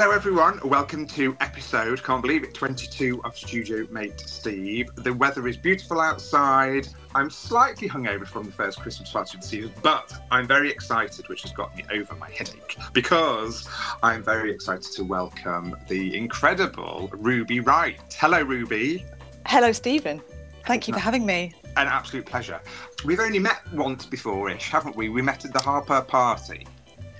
[0.00, 0.58] Hello, everyone.
[0.64, 4.88] Welcome to episode, can't believe it, 22 of Studio Mate Steve.
[4.94, 6.88] The weather is beautiful outside.
[7.14, 11.28] I'm slightly hungover from the first Christmas party of the season, but I'm very excited,
[11.28, 13.68] which has got me over my headache, because
[14.02, 18.00] I'm very excited to welcome the incredible Ruby Wright.
[18.18, 19.04] Hello, Ruby.
[19.44, 20.22] Hello, Stephen.
[20.64, 21.52] Thank you for having me.
[21.76, 22.62] An absolute pleasure.
[23.04, 25.10] We've only met once before ish, haven't we?
[25.10, 26.66] We met at the Harper party.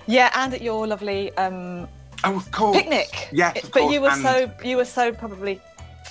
[0.06, 1.86] Yeah, and at your lovely um,
[2.24, 2.76] Oh, of course.
[2.76, 3.28] picnic.
[3.32, 5.60] Yes, It- but course, you were and- so you were so probably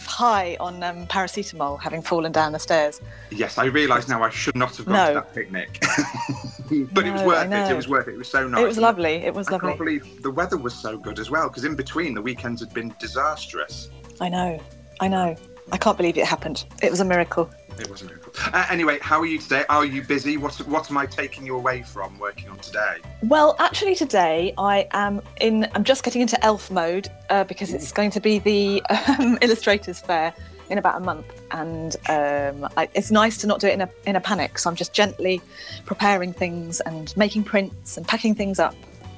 [0.05, 2.99] high on um, paracetamol, having fallen down the stairs.
[3.29, 5.07] Yes, I realise now I should not have gone No.
[5.09, 5.79] to that picnic.
[6.93, 7.71] but it was worth it.
[7.71, 8.15] It was worth it.
[8.15, 8.61] It was so nice.
[8.61, 9.15] It was lovely.
[9.15, 9.99] It was I can't lovely.
[9.99, 12.93] believe the weather was so good as well, because in between the weekends had been
[12.99, 13.89] disastrous.
[14.19, 14.59] I know.
[14.99, 15.35] I know.
[15.71, 16.65] I can't believe it happened.
[16.81, 17.49] It was a miracle.
[17.77, 18.18] It wasn't very cool.
[18.53, 19.65] Uh, anyway, how are you today?
[19.69, 20.37] Are you busy?
[20.37, 22.97] What What am I taking you away from working on today?
[23.23, 25.67] Well, actually, today I am in.
[25.73, 28.83] I'm just getting into elf mode uh, because it's going to be the
[29.19, 30.33] um, illustrators fair
[30.69, 33.89] in about a month, and um, I, it's nice to not do it in a
[34.05, 34.59] in a panic.
[34.59, 35.41] So I'm just gently
[35.85, 38.75] preparing things and making prints and packing things up.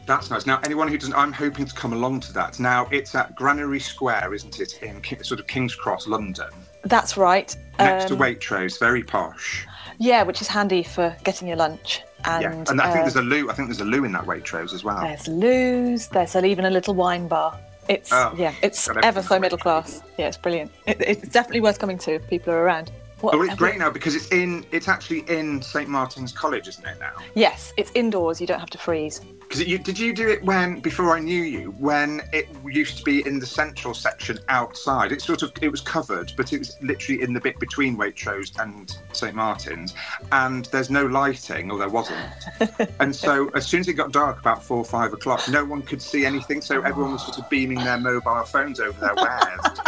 [0.07, 0.45] That's nice.
[0.45, 2.59] Now, anyone who doesn't, I'm hoping to come along to that.
[2.59, 6.49] Now, it's at Granary Square, isn't it, in sort of King's Cross, London,
[6.83, 7.55] That's right.
[7.83, 9.67] Next to Um, Waitrose, very posh.
[9.97, 12.01] Yeah, which is handy for getting your lunch.
[12.25, 13.49] And, yeah, and I think uh, there's a loo.
[13.49, 15.01] I think there's a loo in that Waitrose as well.
[15.01, 16.07] there's loos.
[16.07, 17.57] There's even a little wine bar.
[17.89, 20.01] It's Oh, yeah, it's ever so middle class.
[20.17, 20.71] Yeah, it's brilliant.
[20.85, 22.91] It, it's definitely worth coming to if people are around.
[23.21, 24.65] What, it's uh, great now because it's in.
[24.71, 27.13] It's actually in St Martin's College, isn't it now?
[27.35, 28.41] Yes, it's indoors.
[28.41, 29.21] You don't have to freeze.
[29.51, 31.71] Because you, did you do it when before I knew you?
[31.71, 35.81] When it used to be in the central section outside, it sort of it was
[35.81, 39.93] covered, but it was literally in the bit between Waitrose and St Martin's,
[40.31, 42.17] and there's no lighting, or there wasn't.
[42.99, 45.81] and so as soon as it got dark, about four or five o'clock, no one
[45.81, 49.79] could see anything, so everyone was sort of beaming their mobile phones over their wares,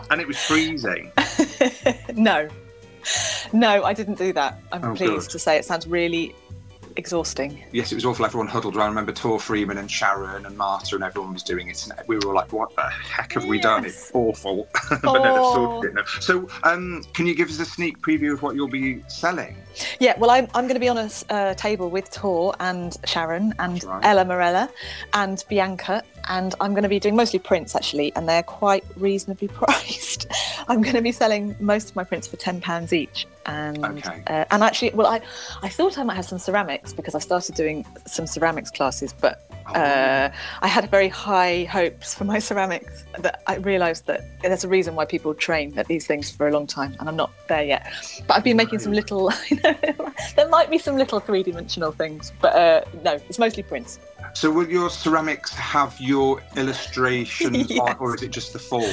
[0.10, 1.12] and it was freezing.
[2.14, 2.48] no,
[3.52, 4.60] no, I didn't do that.
[4.72, 5.30] I'm Oh, pleased good.
[5.30, 6.34] to say it sounds really
[6.96, 7.62] exhausting.
[7.72, 8.26] Yes, it was awful.
[8.26, 8.84] Everyone huddled around.
[8.84, 11.82] I remember Tor Freeman and Sharon and Marta and everyone was doing it.
[11.86, 13.86] And we were all like, what the heck have we done?
[13.86, 14.10] It's Yes.
[14.12, 14.68] awful.
[14.90, 15.52] but no, Oh.
[15.54, 16.02] sorted it now.
[16.20, 19.56] So, um, can you give us a sneak preview of what you'll be selling?
[20.00, 23.54] Yeah, well, I'm, I'm going to be on a uh, table with Tor and Sharon
[23.58, 24.04] and right.
[24.04, 24.68] Ella Morella
[25.14, 29.48] and Bianca, and I'm going to be doing mostly prints actually, and they're quite reasonably
[29.60, 30.26] priced.
[30.68, 34.22] I'm going to be selling most of my prints for ten pounds each, and Okay.
[34.26, 35.20] uh, and actually, well, I
[35.62, 39.44] I thought I might have some ceramics because I started doing some ceramics classes, but
[39.64, 39.74] Oh.
[39.80, 40.28] uh,
[40.60, 44.96] I had very high hopes for my ceramics that I realised that there's a reason
[44.96, 47.86] why people train at these things for a long time, and I'm not there yet.
[48.26, 49.30] But I've been making some little,
[49.62, 54.00] there might be some little three dimensional things, but uh, no, it's mostly prints.
[54.34, 58.84] So, will your ceramics have your illustrations on, or is it just the form?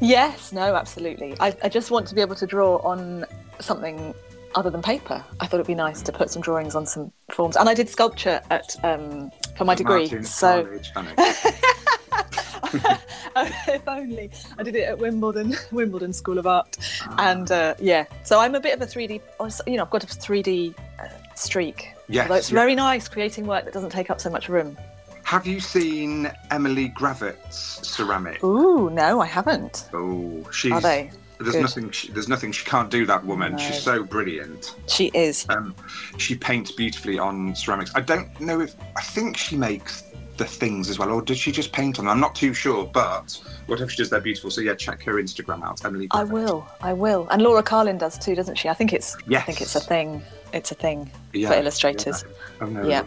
[0.00, 1.34] Yes, no, absolutely.
[1.40, 3.24] I, I just want to be able to draw on
[3.60, 4.14] something
[4.54, 5.24] other than paper.
[5.40, 7.88] I thought it'd be nice to put some drawings on some forms, and I did
[7.88, 10.06] sculpture at um, for my degree.
[10.22, 12.98] So College, I
[13.68, 16.76] if only I did it at Wimbledon, Wimbledon School of Art,
[17.18, 18.04] and uh, yeah.
[18.24, 19.20] So I'm a bit of a 3D.
[19.40, 21.90] oh, You know, I've got a 3D uh, streak.
[22.08, 22.58] Yes, Although it's yeah.
[22.58, 24.76] very nice creating work that doesn't take up so much room.
[25.24, 28.42] Have you seen Emily Gravett's ceramic?
[28.42, 29.90] Ooh, no, I haven't.
[29.92, 30.72] Oh, she's.
[30.72, 31.10] Are they?
[31.38, 31.60] There's Good.
[31.60, 31.90] nothing.
[31.90, 33.06] She, there's nothing she can't do.
[33.06, 33.52] That woman.
[33.52, 33.58] No.
[33.58, 34.74] She's so brilliant.
[34.86, 35.46] She is.
[35.50, 35.74] Um,
[36.16, 37.92] she paints beautifully on ceramics.
[37.94, 40.04] I don't know if I think she makes
[40.38, 42.12] the things as well, or does she just paint on them?
[42.12, 44.50] I'm not too sure, but whatever she does, they're beautiful.
[44.50, 46.08] So yeah, check her Instagram out, Emily.
[46.12, 46.66] I will.
[46.80, 47.28] I will.
[47.28, 48.68] And Laura Carlin does too, doesn't she?
[48.68, 49.16] I think it's.
[49.26, 49.42] Yes.
[49.42, 50.22] I think it's a thing.
[50.52, 52.24] It's a thing Yeah, for illustrators.
[52.26, 52.62] yeah.
[52.62, 53.02] Oh no, Yeah.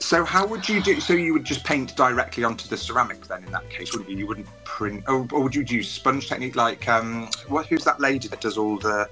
[0.00, 1.00] So how would you do?
[1.00, 3.42] So you would just paint directly onto the ceramic then?
[3.44, 4.16] In that case, wouldn't you?
[4.16, 7.66] You wouldn't print, or, or would you use sponge technique like um, what?
[7.66, 9.08] Who's that lady that does all the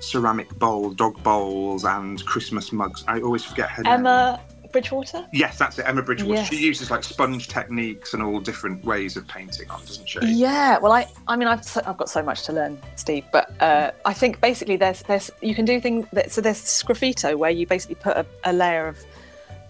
[0.00, 3.04] ceramic bowl, dog bowls, and Christmas mugs?
[3.06, 3.92] I always forget her name.
[4.74, 5.24] Bridgewater.
[5.32, 5.86] Yes, that's it.
[5.86, 6.34] Emma Bridgewater.
[6.40, 6.48] Yes.
[6.48, 10.18] She uses like sponge techniques and all different ways of painting on, doesn't she?
[10.22, 13.24] Yeah, well, I, I mean, I've, so, I've got so much to learn, Steve.
[13.30, 16.06] But uh, I think basically there's, there's, you can do things.
[16.12, 18.98] That, so there's sgraffito where you basically put a, a layer of,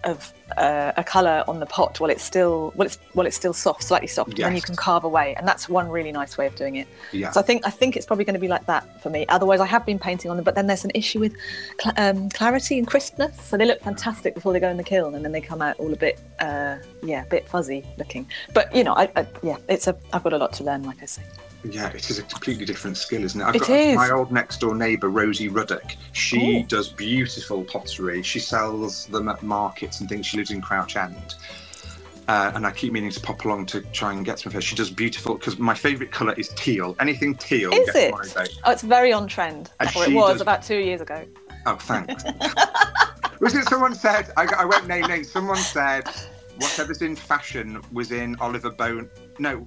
[0.05, 3.53] of uh, a color on the pot while it's still, while it's, while it's still
[3.53, 5.35] soft, slightly soft, and then you can carve away.
[5.35, 6.87] And that's one really nice way of doing it.
[7.11, 7.31] Yeah.
[7.31, 9.25] So I think, I think it's probably going to be like that for me.
[9.27, 11.35] Otherwise, I have been painting on them, but then there's an issue with
[11.81, 13.41] cl- um, clarity and crispness.
[13.41, 15.77] So they look fantastic before they go in the kiln, and then they come out
[15.79, 18.29] all a bit, uh, yeah, a bit fuzzy looking.
[18.53, 21.01] But you know, I, I, yeah, it's a, I've got a lot to learn, like
[21.01, 21.23] I say.
[21.71, 23.43] Yeah, it is a completely different skill, isn't it?
[23.43, 23.95] I've It got is.
[23.95, 25.95] my old next door neighbour, Rosie Ruddock.
[26.11, 26.63] She Ooh.
[26.65, 28.21] does beautiful pottery.
[28.21, 30.27] She sells them at markets and things.
[30.27, 31.35] She lives in Crouch End.
[32.27, 34.61] Uh, and I keep meaning to pop along to try and get some of her.
[34.61, 36.95] She does beautiful because my favourite colour is teal.
[36.99, 38.13] Anything teal Is it?
[38.63, 39.71] Oh, it's very on trend.
[39.79, 41.23] It was does- about two years ago.
[41.67, 42.23] Oh, thanks.
[43.39, 44.31] was it someone said?
[44.37, 45.31] I, I won't name names.
[45.31, 46.07] Someone said
[46.57, 49.09] whatever's in fashion was in Oliver Bone.
[49.37, 49.63] No,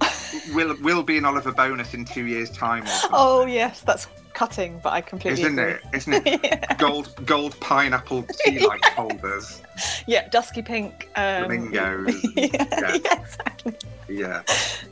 [0.53, 2.83] will will be in Oliver Bonas in two years' time.
[3.11, 5.73] Oh yes, that's cutting, but I completely Isn't agree.
[5.73, 5.81] it?
[5.93, 6.65] Isn't it?
[6.77, 9.61] Gold gold pineapple tea light holders,
[10.07, 11.09] Yeah, dusky pink.
[11.15, 12.15] Um, flamingos.
[12.35, 12.97] yeah, yeah.
[13.03, 13.75] yeah, exactly.
[14.07, 14.41] Yeah.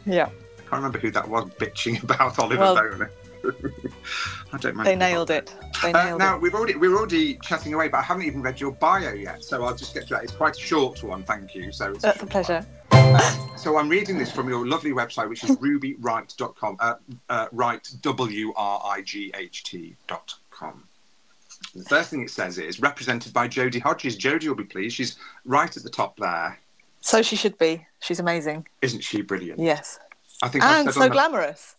[0.06, 3.09] Yeah, I can't remember who that was bitching about Oliver Well, Bonas.
[4.53, 4.88] I don't mind.
[4.88, 5.53] they nailed it.
[5.81, 6.41] They Uh, now it.
[6.41, 9.63] we've already we're already chatting away, but I haven't even read your bio yet, so
[9.63, 10.23] I'll just get to that.
[10.23, 11.71] It's quite a short one, thank you.
[11.71, 12.65] So it's That's a short pleasure.
[12.89, 13.21] one.
[13.57, 16.77] So I'm reading this from your lovely website, which is rubywright.com.
[16.79, 16.95] Uh,
[17.27, 20.83] uh, right, W R I G H T dot com.
[21.75, 24.17] The first thing it says is represented by Jodie Hodges.
[24.17, 24.95] Jodie will be pleased.
[24.95, 26.59] She's right at the top there.
[27.01, 27.85] So she should be.
[28.00, 28.67] She's amazing.
[28.81, 29.59] Isn't she brilliant?
[29.59, 30.00] Yes,
[30.43, 31.75] I think and so glamorous.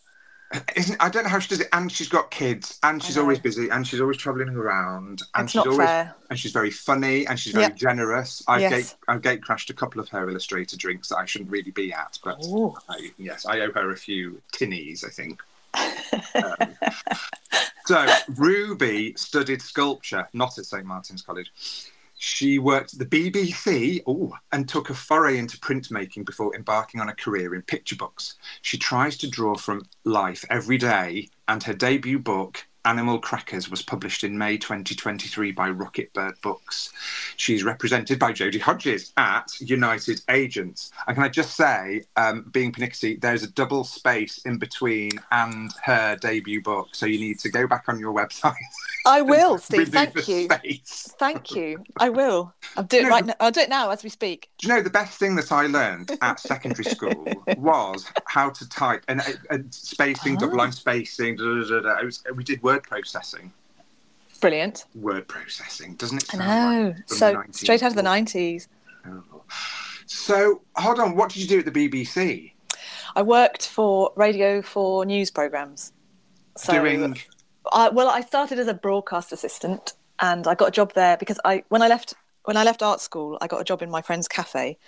[0.76, 3.38] Isn't I don't know how she does it, and she's got kids, and she's always
[3.38, 6.14] busy, and she's always travelling around, and It's she's always fair.
[6.30, 7.70] and she's very funny, and she's very Yeah.
[7.72, 8.42] generous.
[8.48, 8.72] I've Yes.
[8.72, 11.92] gate I've gate crashed a couple of her illustrator drinks that I shouldn't really be
[11.92, 12.38] at, but
[12.88, 15.42] I, yes, I owe her a few tinnies, I think.
[16.34, 16.74] Um,
[17.84, 18.06] so
[18.36, 21.52] Ruby studied sculpture, not at St Martin's College.
[22.20, 27.08] She worked at the BBC ooh, and took a foray into printmaking before embarking on
[27.08, 28.34] a career in picture books.
[28.60, 33.82] She tries to draw from life every day, and her debut book, Animal Crackers, was
[33.82, 36.92] published in May 2023 by Rocket Bird Books.
[37.36, 40.90] She's represented by Jodie Hodges at United Agents.
[41.06, 45.70] And can I just say, um, being Panicsy, there's a double space in between and
[45.82, 48.54] her debut book, so you need to go back on your website.
[49.06, 49.88] I will, Steve.
[49.88, 50.44] Thank you.
[50.44, 51.14] Space.
[51.18, 51.82] Thank you.
[51.98, 52.54] I will.
[52.76, 53.34] I'll do it No, right now.
[53.40, 54.48] I'll do it now as we speak.
[54.58, 57.26] Do you know the best thing that I learned at secondary school
[57.56, 59.20] was how to type and,
[59.50, 60.40] and spacing, Ah.
[60.40, 61.36] double line spacing.
[61.36, 62.04] Da, da, da, da.
[62.04, 63.52] Was, we did word processing.
[64.40, 64.84] Brilliant.
[64.94, 66.34] Word processing, doesn't it?
[66.34, 66.86] I know.
[66.88, 68.68] like So straight out of the nineties.
[69.06, 69.42] Oh.
[70.06, 72.52] So hold on, what did you do at the BBC?
[73.16, 75.92] I worked for Radio for news programs.
[76.56, 77.16] So Doing
[77.72, 81.38] I, well, I started as a broadcast assistant, and I got a job there because
[81.44, 82.14] I when I left
[82.44, 84.78] when I left art school, I got a job in my friend's cafe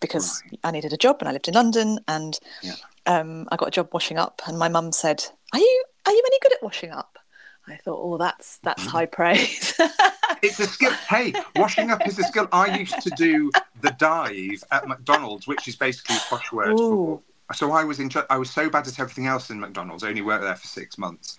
[0.00, 0.60] because Right.
[0.64, 2.74] I needed a job, and I lived in London, and Yeah.
[3.06, 6.22] um, I got a job washing up, and my mum said, "Are you are you
[6.26, 7.18] any good at washing up?"
[7.68, 9.74] I thought, "Oh, that's that's high praise."
[10.42, 10.92] it's a skill.
[11.08, 12.48] Hey, washing up is a skill.
[12.52, 13.50] I used to do
[13.80, 17.20] the dive at McDonald's, which is basically a posh word for
[17.54, 18.10] So I was in.
[18.30, 20.04] I was so bad at everything else in McDonald's.
[20.04, 21.38] I only worked there for six months,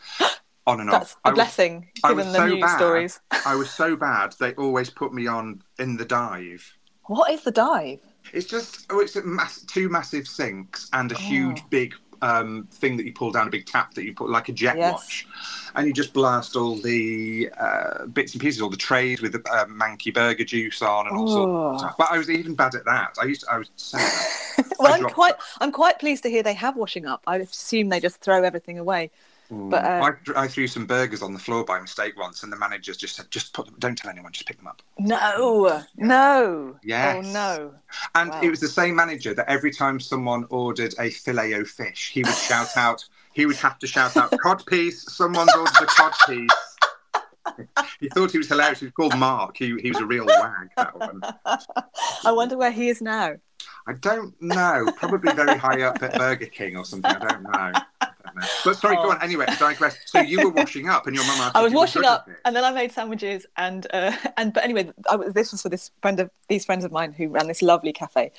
[0.66, 1.20] on and that's off.
[1.24, 2.78] a I was, blessing, I given was the so news bad.
[2.78, 3.20] stories.
[3.46, 4.34] I was so bad.
[4.40, 6.74] They always put me on in the dive.
[7.06, 8.02] What is the dive?
[8.34, 11.68] It's just oh, it's a mass, two massive sinks and a huge Oh.
[11.70, 14.52] big um, thing that you pull down a big tap that you put like a
[14.52, 14.94] jet Yes.
[14.94, 15.28] wash,
[15.76, 19.40] and you just blast all the uh, bits and pieces, all the trays with the
[19.52, 21.50] uh, manky burger juice on and all sorts.
[21.50, 21.74] Oh.
[21.74, 21.96] Of stuff.
[21.98, 23.16] But I was even bad at that.
[23.22, 23.98] I used to, I was so
[24.80, 27.22] well, I'm quite I'm quite pleased to hear they have washing up.
[27.28, 29.12] I assume they just throw everything away.
[29.50, 32.58] But, uh, I, I threw some burgers on the floor by mistake once, and the
[32.58, 33.76] managers just said, "Just put them.
[33.80, 34.32] Don't tell anyone.
[34.34, 36.78] Just pick them up." No, no.
[36.84, 37.26] Yes.
[37.26, 37.74] Oh no.
[38.16, 38.42] And Wow.
[38.44, 42.24] it was the same manager that every time someone ordered a filet o fish, he
[42.24, 46.14] would shout out, he would have to shout out, cod piece, someone's ordered a cod
[46.28, 46.52] piece.
[48.00, 48.80] he thought he was hilarious.
[48.80, 49.56] He was called Mark.
[49.58, 51.22] He, he was a real wag, that one.
[52.26, 53.36] I wonder where he is now.
[53.88, 54.92] I don't know.
[54.98, 57.10] Probably very high up at Burger King or something.
[57.10, 57.72] I don't know.
[58.66, 59.12] But sorry, go Oh.
[59.12, 59.22] on.
[59.22, 59.98] Anyway, digress.
[60.06, 62.72] So you were washing up and your mum I was washing up, and then I
[62.72, 66.30] made sandwiches, and uh, and but anyway, I was, this was for this friend of
[66.48, 68.32] these friends of mine who ran this lovely cafe,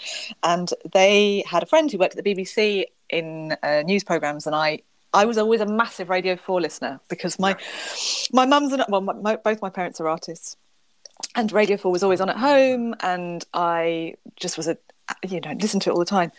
[0.43, 4.55] and they had a friend who worked at the BBC in uh, news programs, and
[4.55, 4.81] I.
[5.15, 7.57] I was always a massive Radio Four listener because my
[8.35, 10.55] my mum's an, well, my, my, both my parents are artists,
[11.35, 14.77] and Radio Four was always on at home, and I just was a
[15.27, 16.31] you know listened to it all the time,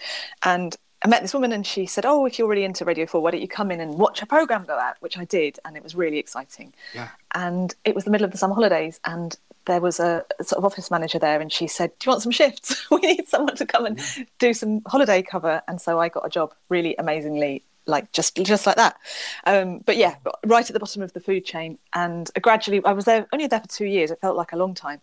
[0.44, 3.22] and I met this woman and she said, "Oh, if you're really into Radio 4,
[3.22, 5.78] why don't you come in and watch a program go out?" Which I did, and
[5.78, 6.74] it was really exciting.
[6.94, 7.10] Yeah.
[7.34, 10.58] And it was the middle of the summer holidays, and there was a, a sort
[10.58, 12.90] of office manager there, and she said, "Do you want some shifts?
[12.92, 14.00] we need someone to come and
[14.40, 18.68] do some holiday cover." And so I got a job, really amazingly, like just just
[18.68, 18.98] like that.
[19.46, 20.16] Um, but yeah,
[20.46, 23.62] right at the bottom of the food chain, and gradually, I was there only there
[23.62, 24.12] for two years.
[24.12, 25.00] It felt like a long time,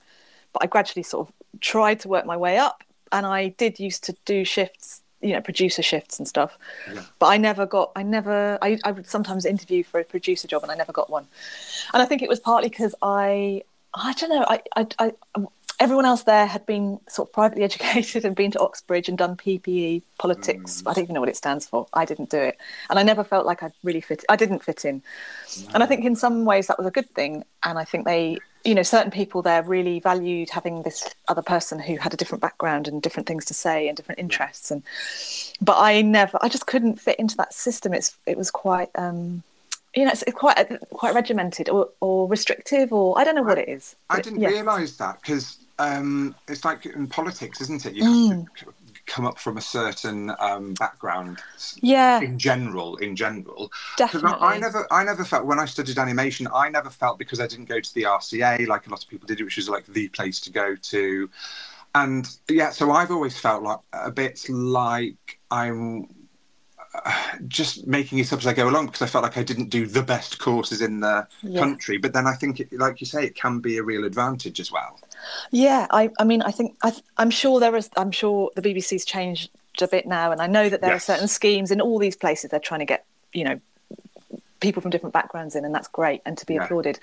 [0.53, 4.05] but I gradually sort of tried to work my way up, and I did used
[4.05, 6.59] to do shifts you know producer shifts and stuff
[6.93, 7.03] Yeah.
[7.19, 10.63] but i never got i never I, I would sometimes interview for a producer job
[10.63, 11.27] and i never got one
[11.95, 13.63] and i think it was partly because i
[13.95, 15.13] i don't know I, I i
[15.79, 19.37] everyone else there had been sort of privately educated and been to Oxbridge and done
[19.37, 20.81] PPE politics.
[20.83, 20.91] Mm.
[20.91, 21.87] I don't even know what it stands for.
[21.93, 22.57] I didn't do it,
[22.89, 24.25] and I never felt like I really fit.
[24.29, 25.03] I didn't fit in,
[25.75, 27.45] and I think in some ways that was a good thing.
[27.63, 31.79] And I think they, you know, certain people there really valued having this other person
[31.79, 34.71] who had a different background and different things to say and different interests.
[34.71, 34.83] And
[35.61, 37.95] but I never, I just couldn't fit into that system.
[37.95, 38.91] It's it was quite.
[38.97, 39.43] um
[39.95, 40.59] you know, it's quite
[40.91, 43.97] quite regimented or, or restrictive, or I don't know what it is.
[44.11, 44.49] I didn't yeah.
[44.49, 47.95] realise that because um, it's like in politics, isn't it?
[47.95, 48.47] You Mm.
[48.59, 48.75] to
[49.07, 51.39] come up from a certain um, background
[51.81, 52.97] Yeah, in general.
[52.97, 54.39] In general, definitely.
[54.41, 57.47] I, I never, I never felt when I studied animation, I never felt because I
[57.47, 60.09] didn't go to the RCA like a lot of people did, which was like the
[60.09, 61.31] place to go to.
[61.95, 66.09] And yeah, so I've always felt like a bit like I'm
[67.05, 69.71] uh, just making it up as I go along because I felt like I didn't
[69.71, 71.61] do the best courses in the Yeah.
[71.61, 71.97] country.
[71.99, 74.71] But then I think, it, like you say, it can be a real advantage as
[74.71, 74.99] well.
[75.51, 77.91] Yeah, I, I mean, I think I, I'm sure there is.
[77.97, 81.09] I'm sure the BBC's changed a bit now, and I know that there Yes.
[81.09, 82.51] are certain schemes in all these places.
[82.51, 83.61] They're trying to get, you know,
[84.61, 86.65] people from different backgrounds in, and that's great and to be Yeah.
[86.65, 86.99] applauded.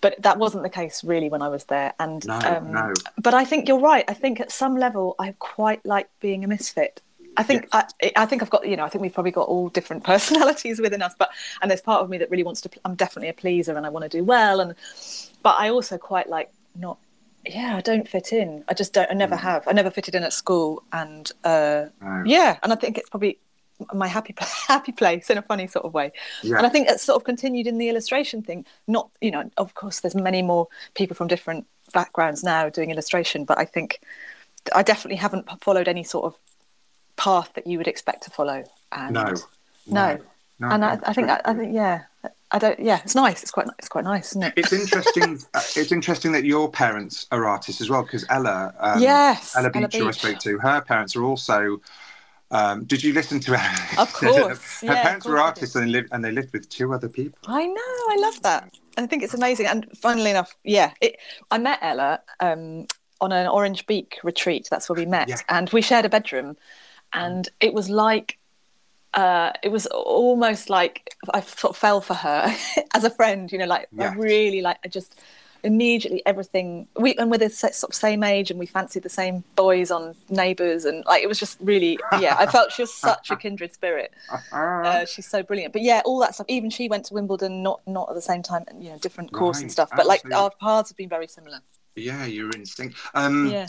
[0.00, 1.94] But that wasn't the case really when I was there.
[1.98, 2.92] And No, um, no.
[3.22, 4.04] but I think you're right.
[4.08, 7.00] I think at some level, I quite like being a misfit.
[7.36, 7.84] I think I,
[8.16, 11.00] I think I've got you know I think we've probably got all different personalities within
[11.00, 11.30] us, but
[11.62, 12.70] and there's part of me that really wants to.
[12.84, 14.74] I'm definitely a pleaser and I want to do well, and
[15.42, 16.98] but I also quite like not.
[17.46, 18.64] Yeah, I don't fit in.
[18.68, 19.10] I just don't.
[19.10, 19.40] I never Mm.
[19.40, 19.66] have.
[19.68, 22.22] I never fitted in at school, and uh, No.
[22.26, 23.38] yeah, and I think it's probably
[23.94, 24.34] my happy
[24.68, 26.12] happy place in a funny sort of way.
[26.42, 26.58] Yeah.
[26.58, 28.66] And I think it's sort of continued in the illustration thing.
[28.86, 33.44] Not, you know, of course, there's many more people from different backgrounds now doing illustration,
[33.44, 34.00] but I think
[34.74, 36.36] I definitely haven't followed any sort of
[37.16, 38.64] path that you would expect to follow.
[38.92, 39.34] And No.
[39.86, 40.18] no.
[40.58, 41.40] No, and I, I think, right.
[41.42, 42.02] I, I think, yeah,
[42.52, 43.42] I don't, yeah, it's nice.
[43.42, 44.54] It's quite, it's quite nice, isn't it?
[44.56, 45.38] it's interesting.
[45.54, 49.70] uh, it's interesting that your parents are artists as well, because Ella, um, yes, Ella
[49.70, 51.80] Beach, who I spoke to, her parents are also.
[52.52, 53.78] Um, did you listen to Ella?
[53.98, 56.52] Of course, her yeah, parents were course I artists, and they lived and they lived
[56.52, 57.38] with two other people.
[57.46, 58.74] I know, I love that.
[58.98, 59.66] I think it's amazing.
[59.66, 61.16] And funnily enough, yeah, it,
[61.52, 62.86] I met Ella um,
[63.20, 64.66] on an Orange Beak retreat.
[64.68, 65.36] That's where we met, Yeah.
[65.48, 66.56] and we shared a bedroom,
[67.12, 68.39] and it was like.
[69.14, 72.54] Uh, it was almost like I sort of fell for her
[72.94, 74.12] as a friend, you know, like Yes.
[74.12, 75.20] I really like I just
[75.62, 79.44] immediately everything we and we're the sort of same age and we fancied the same
[79.56, 83.30] boys on neighbours and like it was just really yeah I felt she was such
[83.30, 84.10] a kindred spirit
[84.52, 85.72] uh, she's so brilliant.
[85.72, 86.46] But yeah, all that stuff.
[86.48, 89.60] Even she went to Wimbledon, not not at the same time, you know, different course
[89.60, 89.90] and stuff.
[89.94, 91.58] But like our paths have been very similar.
[91.96, 92.94] yeah, you're in sync.
[93.14, 93.66] Um, yeah.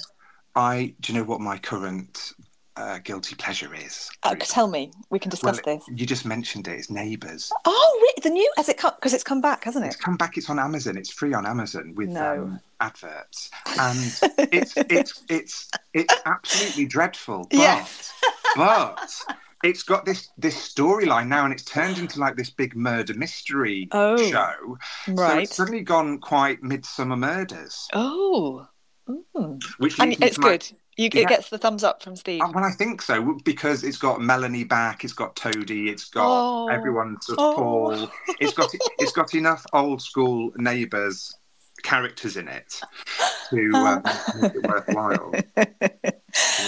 [0.55, 2.33] I do you know what my current
[2.77, 4.09] uh, guilty pleasure is?
[4.23, 5.83] Uh, tell me, we can Well, discuss this.
[5.99, 6.73] you just mentioned it.
[6.79, 7.51] It's Neighbours.
[7.65, 9.89] Oh, the new has it come because it's come back, hasn't it?
[9.89, 10.01] It's it?
[10.01, 10.37] come back.
[10.37, 10.97] It's on Amazon.
[10.97, 12.43] It's free on Amazon with No.
[12.43, 13.49] um, adverts,
[13.79, 13.97] and
[14.51, 17.47] it's it's it's it's absolutely dreadful.
[17.51, 18.13] But, Yes.
[18.55, 19.13] but
[19.63, 23.87] it's got this this storyline now, and it's turned into like this big murder mystery
[23.91, 24.77] Oh, show.
[25.05, 25.43] So Right.
[25.43, 28.67] it's suddenly gone quite Midsomer Murders, oh.
[29.35, 29.61] Mm.
[29.79, 30.71] which And it's my- good.
[30.98, 31.21] You, Yeah.
[31.21, 32.41] It gets the thumbs up from Steve.
[32.41, 36.25] Uh, Well, I think so because it's got Melanie back, it's got Toadie, it's got
[36.27, 36.67] Oh.
[36.67, 37.55] everyone sort of Oh.
[37.55, 38.12] Paul.
[38.39, 41.33] It's got it's got enough old school neighbours
[41.83, 42.79] characters in it
[43.50, 44.03] to um,
[44.41, 45.33] make it worthwhile.
[45.57, 45.65] Yeah.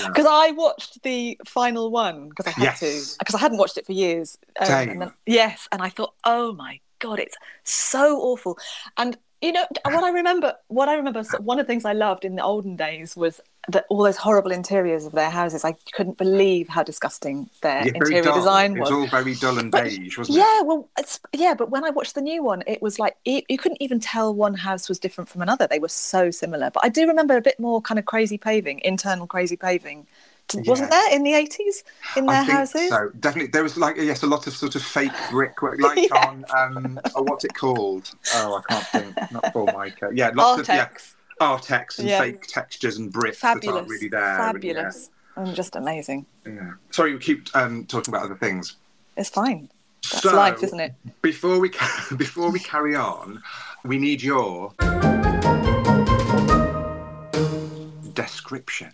[0.07, 2.79] Because I watched the final one because I had Yes.
[3.13, 4.37] to because I hadn't watched it for years.
[4.59, 8.57] Um, and then, yes, and I thought, oh my god, it's so awful.
[8.97, 10.53] And you know what I remember?
[10.67, 13.85] What I remember, one of the things I loved in the olden days was that
[13.89, 15.63] all those horrible interiors of their houses.
[15.63, 18.89] I couldn't believe how disgusting their Yeah, interior design It was.
[18.89, 20.41] was all very dull and But- beige, wasn't it?
[20.41, 23.57] Yeah, well, it's, yeah, but when I watched the new one, it was like you
[23.57, 25.67] couldn't even tell one house was different from another.
[25.67, 26.71] They were so similar.
[26.71, 30.07] But I do remember a bit more kind of crazy paving, internal crazy paving.
[30.53, 30.99] Wasn't Yeah.
[30.99, 31.83] there in the eighties
[32.15, 32.89] in their houses?
[32.89, 33.09] so.
[33.19, 36.27] Definitely, there was like yes, a lot of sort of fake brickwork, like Yeah.
[36.27, 38.11] on um, oh, what's it called?
[38.35, 39.31] Oh, I can't think.
[39.31, 40.09] Not Formica.
[40.13, 42.19] Yeah, lots of yeah, Artex, Artex and Yeah.
[42.19, 44.21] fake textures and bricks that fabulous, aren't really there.
[44.23, 44.51] and yeah.
[44.51, 46.25] fabulous, and just amazing.
[46.45, 46.71] Yeah.
[46.91, 48.75] Sorry, we keep um, talking about other things.
[49.17, 49.69] It's fine.
[50.11, 50.93] That's so, life, isn't it?
[51.23, 53.41] Before we ca- before we carry on,
[53.85, 54.73] we need your
[58.13, 58.91] description.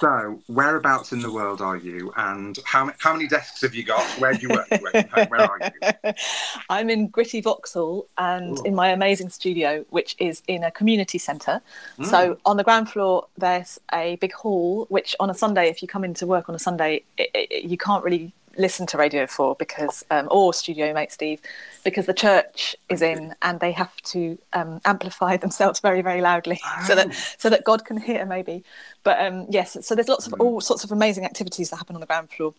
[0.00, 4.02] So, whereabouts in the world are you, and how how many desks have you got?
[4.18, 4.66] Where do you work?
[4.70, 6.12] Where, where are you?
[6.70, 8.62] I'm in Gritty Vauxhall and Ooh.
[8.62, 11.60] in my amazing studio, which is in a community centre.
[11.98, 12.06] Mm.
[12.06, 15.88] So on the ground floor, there's a big hall, which on a Sunday, if you
[15.88, 19.56] come into work on a Sunday, it, it, you can't really listen to Radio Four
[19.56, 21.40] because, um, or Studio Mate Steve,
[21.84, 26.60] because the church is in and they have to um, amplify themselves very, very loudly
[26.86, 28.64] so that so that God can hear maybe.
[29.02, 32.00] But um, yes, so there's lots of all sorts of amazing activities that happen on
[32.00, 32.54] the ground floor.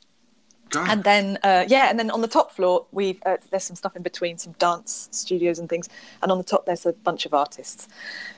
[0.71, 0.89] God.
[0.89, 3.95] And then, uh, yeah, and then on the top floor, we've uh, there's some stuff
[3.95, 5.87] in between, some dance studios and things.
[6.23, 7.87] And on the top, there's a bunch of artists,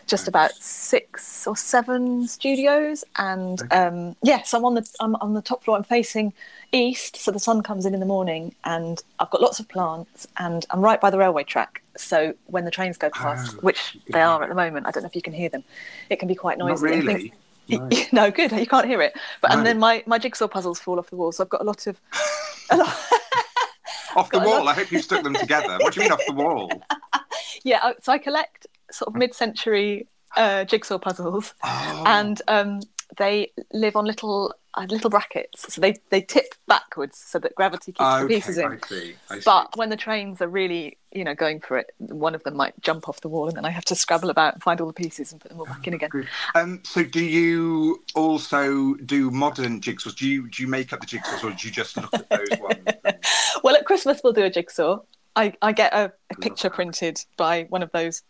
[0.07, 3.03] just about six or seven studios.
[3.17, 5.77] And um, yeah, so I'm on the I'm on the top floor.
[5.77, 6.33] I'm facing
[6.71, 10.27] east, so the sun comes in in the morning, and I've got lots of plants,
[10.37, 11.81] and I'm right by the railway track.
[11.95, 15.03] So when the trains go past, Oh, which they are at the moment, I don't
[15.03, 15.63] know if you can hear them.
[16.09, 16.87] It can be quite noisy.
[16.87, 17.33] things- really.
[17.69, 18.09] Right.
[18.13, 18.51] no, good.
[18.51, 19.13] You can't hear it.
[19.41, 19.57] But No.
[19.57, 21.87] and then my, my jigsaw puzzles fall off the wall, so I've got a lot
[21.87, 21.99] of.
[22.71, 22.87] A lot,
[24.15, 24.63] Off the wall.
[24.65, 25.77] lot- I hope you stuck them together.
[25.81, 26.69] What do you mean off the wall?
[27.63, 32.79] yeah, so I collect sort of mid-century uh, jigsaw puzzles, Oh, and um,
[33.17, 37.91] they live on little uh, little brackets, so they they tip backwards so that gravity
[37.91, 38.65] keeps the pieces in.
[38.65, 39.15] I see.
[39.29, 39.41] I see.
[39.45, 42.79] But when the trains are really, you know, going for it, one of them might
[42.81, 44.93] jump off the wall, and then I have to scrabble about and find all the
[44.93, 46.09] pieces and put them all back in again.
[46.55, 50.15] Um, so, do you also do modern jigsaws?
[50.15, 52.59] Do you do you make up the jigsaws, or do you just look at those
[52.59, 52.77] ones?
[53.05, 53.17] and-
[53.63, 54.99] Well, at Christmas we'll do a jigsaw.
[55.35, 56.75] I, I get a, a picture that.
[56.75, 58.21] printed by one of those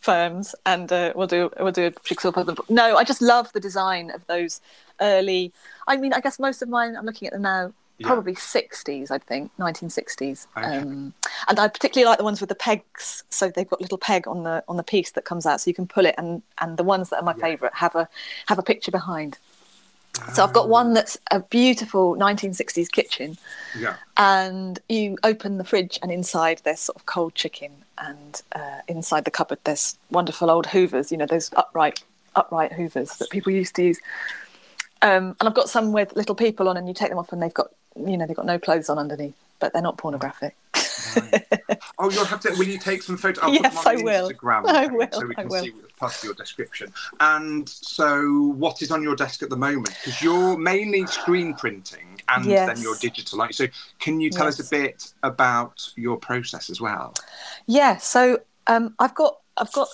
[0.00, 2.56] firms, and uh, we'll do we'll do a jigsaw puzzle.
[2.68, 4.60] No, I just love the design of those
[5.02, 5.52] early.
[5.86, 6.96] I mean, I guess most of mine.
[6.96, 7.72] I'm looking at them now.
[7.98, 8.06] Yeah.
[8.06, 10.78] Probably 60s, I think, 1960s, Okay.
[10.78, 11.12] um,
[11.48, 13.22] and I particularly like the ones with the pegs.
[13.28, 15.68] So they've got a little peg on the on the piece that comes out, so
[15.70, 16.14] you can pull it.
[16.18, 17.42] And and the ones that are my Yeah.
[17.48, 18.08] favourite have a
[18.46, 19.38] have a picture behind.
[20.34, 23.36] So I've got one that's a beautiful 1960s kitchen,
[23.78, 23.96] Yeah.
[24.16, 29.24] and you open the fridge and inside there's sort of cold chicken and uh, inside
[29.24, 32.02] the cupboard there's wonderful old hoovers you know those upright
[32.36, 34.00] upright hoovers that people used to use
[35.02, 37.42] um, and i've got some with little people on and you take them off and
[37.42, 40.54] they've got you know they've got no clothes on underneath but they're not pornographic
[41.16, 41.46] Right.
[41.98, 42.50] Oh, you'll have to.
[42.56, 43.52] Will you take some photos?
[43.52, 44.30] Yes, I will.
[44.30, 46.92] Instagram, I will, So we can see part of your description.
[47.20, 49.88] And so, what is on your desk at the moment?
[49.88, 53.38] Because you're mainly screen printing and then your digital.
[53.38, 53.66] Like, so
[54.00, 57.14] can you tell us a bit about your process as well?
[57.66, 59.88] Yeah, so um, I've got I've got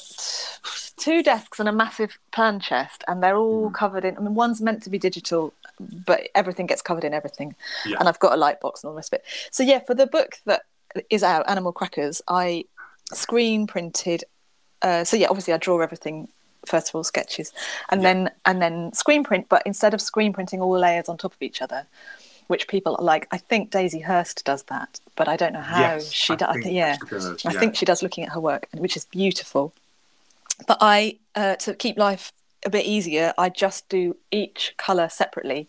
[1.09, 3.75] two desks and a massive plan chest, and they're all Mm.
[3.83, 4.16] covered in.
[4.16, 5.42] I mean, one's meant to be digital,
[6.11, 7.55] but everything gets covered in everything.
[7.87, 7.97] Yeah.
[7.99, 9.25] And I've got a light box and all this bit.
[9.51, 10.62] So yeah, for the book that
[11.11, 12.64] is out, Animal Crackers, I
[13.12, 14.25] screen printed.
[14.83, 16.29] Uh, so yeah, obviously I draw everything
[16.66, 17.53] first of all sketches,
[17.90, 18.09] and Yeah.
[18.09, 19.47] then and then screen print.
[19.49, 21.87] But instead of screen printing all the layers on top of each other.
[22.55, 25.81] Which people are like, I think Daisy Hirst does that, but I don't know how
[25.81, 26.57] yes, she does.
[26.64, 26.97] Yeah,
[27.44, 29.75] I think she does looking at her work, which is beautiful.
[30.66, 32.33] But I, uh, to keep life
[32.66, 35.68] a bit easier, I just do each colour separately,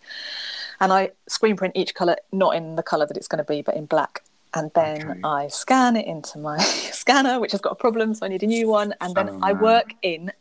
[0.80, 3.62] and I screen print each colour not in the colour that it's going to be,
[3.62, 4.24] but in black.
[4.56, 5.20] And then Okay.
[5.24, 6.58] I scan it into my
[6.92, 8.96] scanner, which has got a problem, so I need a new one.
[9.00, 10.32] And then Oh, I work in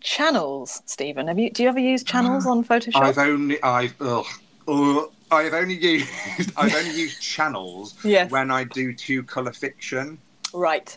[0.00, 0.82] channels.
[0.86, 1.50] Stephen, have you?
[1.50, 3.02] Do you ever use channels on Photoshop?
[3.02, 4.24] I've only I've ugh,
[4.66, 6.08] ugh, I've only used
[6.56, 8.30] I've only used channels Yes.
[8.30, 10.18] when I do two color fiction,
[10.54, 10.96] Right.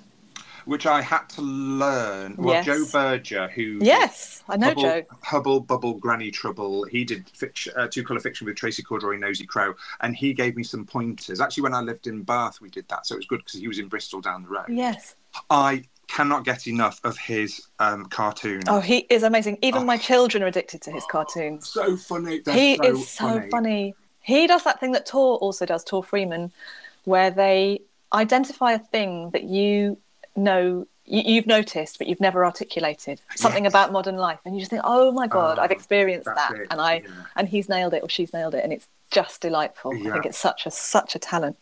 [0.65, 2.35] Which I had to learn.
[2.37, 2.65] Well, Yes.
[2.65, 5.03] Joe Berger, who Yes, I know Hubble, Joe.
[5.21, 6.83] Hubble, Bubble, Granny Trouble.
[6.85, 10.55] He did fiction, uh, two color fiction with Tracey Corderoy, Nosy Crow, and he gave
[10.55, 11.41] me some pointers.
[11.41, 13.67] Actually, when I lived in Bath, we did that, so it was good because he
[13.67, 14.65] was in Bristol down the road.
[14.69, 15.15] Yes.
[15.49, 18.61] I cannot get enough of his um, cartoon.
[18.67, 19.57] Oh, he is amazing.
[19.61, 19.85] Even Oh.
[19.85, 21.67] my children are addicted to his cartoons.
[21.67, 22.39] so funny.
[22.39, 23.95] They're he so is so funny.
[24.21, 26.51] He does that thing that Tor also does, Tor Freeman,
[27.05, 27.81] where they
[28.13, 29.97] identify a thing that you
[30.35, 33.71] know you, you've noticed but you've never articulated something Yes.
[33.73, 36.67] about modern life, and you just think, "Oh my god, I've ah, experienced that," it,
[36.71, 37.09] and I yeah.
[37.35, 39.93] and he's nailed it or she's nailed it, and it's just delightful.
[39.93, 41.57] I think it's such a such a talent.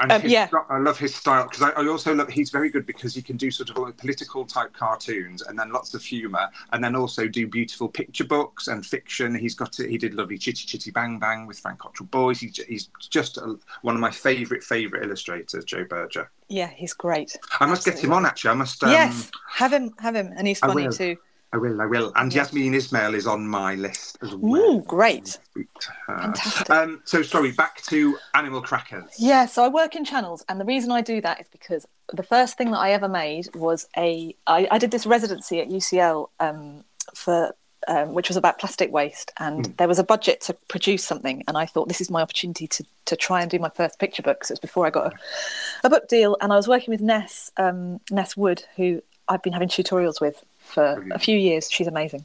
[0.00, 0.48] And Um, his yeah.
[0.70, 3.36] I love his style because I, I also love he's very good because he can
[3.36, 7.26] do sort of like political type cartoons and then lots of humour and then also
[7.26, 9.34] do beautiful picture books and fiction.
[9.34, 12.40] He's got he did lovely Chitty Chitty Bang Bang with Frank Cottrell Boyce.
[12.40, 16.30] He, he's just a, one of my favourite favourite illustrators, Joe Berger.
[16.48, 17.36] Yeah, he's great.
[17.60, 18.50] I must get him on actually.
[18.50, 18.82] I must.
[18.84, 21.16] Um, yes, have him, have him, and he's funny too.
[21.52, 21.80] I will.
[21.80, 22.12] I will.
[22.16, 22.30] And.
[22.30, 24.62] Yasmeen Ismail is on my list as well.
[24.62, 25.28] Ooh, great.
[25.28, 26.18] Speak to her.
[26.18, 26.70] Fantastic.
[26.70, 29.14] Um, so sorry, back to Animal Crackers.
[29.18, 32.22] Yeah, so I work in channels, and the reason I do that is because the
[32.22, 34.34] first thing that I ever made was a.
[34.46, 36.84] I, I did this residency at UCL um,
[37.14, 37.54] for.
[37.86, 41.56] Um, which was about plastic waste, and there was a budget to produce something, and
[41.56, 44.44] I thought this is my opportunity to to try and do my first picture book.
[44.44, 47.00] So it was before I got a, a book deal, and I was working with
[47.00, 51.70] Ness um, Ness Wood, who I've been having tutorials with for a few years.
[51.70, 52.24] She's amazing.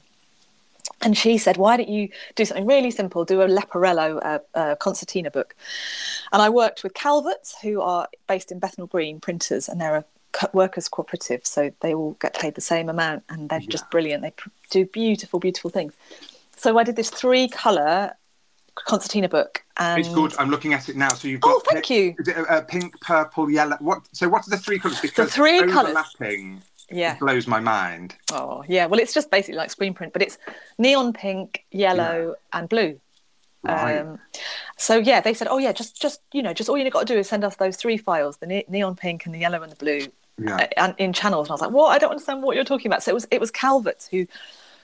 [1.02, 3.26] And she said, "Why don't you do something really simple?
[3.26, 5.56] Do a Leporello uh, uh, concertina book."
[6.32, 10.06] And I worked with Calvert's, who are based in Bethnal Green, printers, and they're a
[10.54, 14.24] workers' cooperative, so they all get paid the same amount, and they're just brilliant.
[14.24, 15.94] They pr- do beautiful, beautiful things.
[16.56, 18.14] So I did this three-color
[18.76, 20.34] concertina book, and It's good.
[20.40, 21.10] I'm looking at it now.
[21.10, 21.56] So you've got.
[21.56, 22.16] Oh, thank you.
[22.18, 23.78] Is it uh, pink, purple, yellow?
[23.80, 24.08] What?
[24.12, 25.02] So what are the three colours?
[25.02, 25.96] Because three colours-
[26.90, 27.18] Yeah.
[27.18, 28.16] blows my mind.
[28.32, 28.86] Oh, yeah.
[28.86, 30.38] Well, it's just basically like screen print, but it's
[30.78, 33.00] neon pink, yellow, and blue.
[33.64, 34.00] Right.
[34.00, 34.20] Um,
[34.78, 37.14] so yeah, they said, oh yeah, just just you know, just all you got to
[37.14, 39.72] do is send us those three files: the ne- neon pink and the yellow and
[39.72, 40.56] the blue, yeah.
[40.56, 41.48] uh, and in channels.
[41.48, 41.90] And I was like, what?
[41.90, 43.04] I don't understand what you're talking about.
[43.04, 44.28] So it was it was Calvert who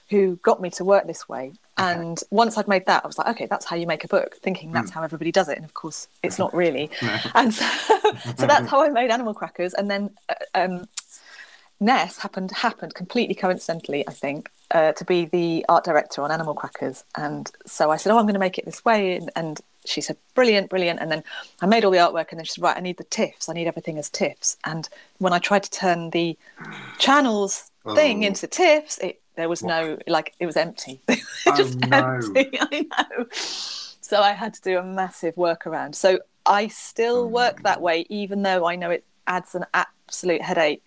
[0.10, 1.54] who got me to work this way.
[1.78, 4.36] And once I'd made that, I was like, okay, that's how you make a book,
[4.38, 5.56] thinking that's how everybody does it.
[5.56, 6.90] And of course, it's not really.
[7.36, 7.66] And so,
[8.38, 9.74] so that's how I made Animal Crackers.
[9.74, 10.88] And then uh, um,
[11.80, 16.54] Ness happened happened completely coincidentally, I think, uh, to be the art director on Animal
[16.54, 17.04] Crackers.
[17.16, 20.02] And so I said, "Oh, I'm going to make it this way," and, and she
[20.02, 21.24] said, "Brilliant, brilliant." And then
[21.62, 23.48] I made all the artwork, and then she said, "Right, I need the tiffs.
[23.48, 24.90] I need everything as tiffs." And
[25.20, 26.38] when I tried to turn the
[26.98, 28.28] channels thing Oh.
[28.28, 31.02] into tiffs, it there was no like it was empty.
[31.08, 31.98] it Oh, just no.
[31.98, 32.58] empty.
[32.62, 33.26] I know.
[33.32, 35.96] So I had to do a massive workaround.
[35.96, 39.66] So I still work that way, even though I know it adds an
[40.10, 40.82] absolute headache,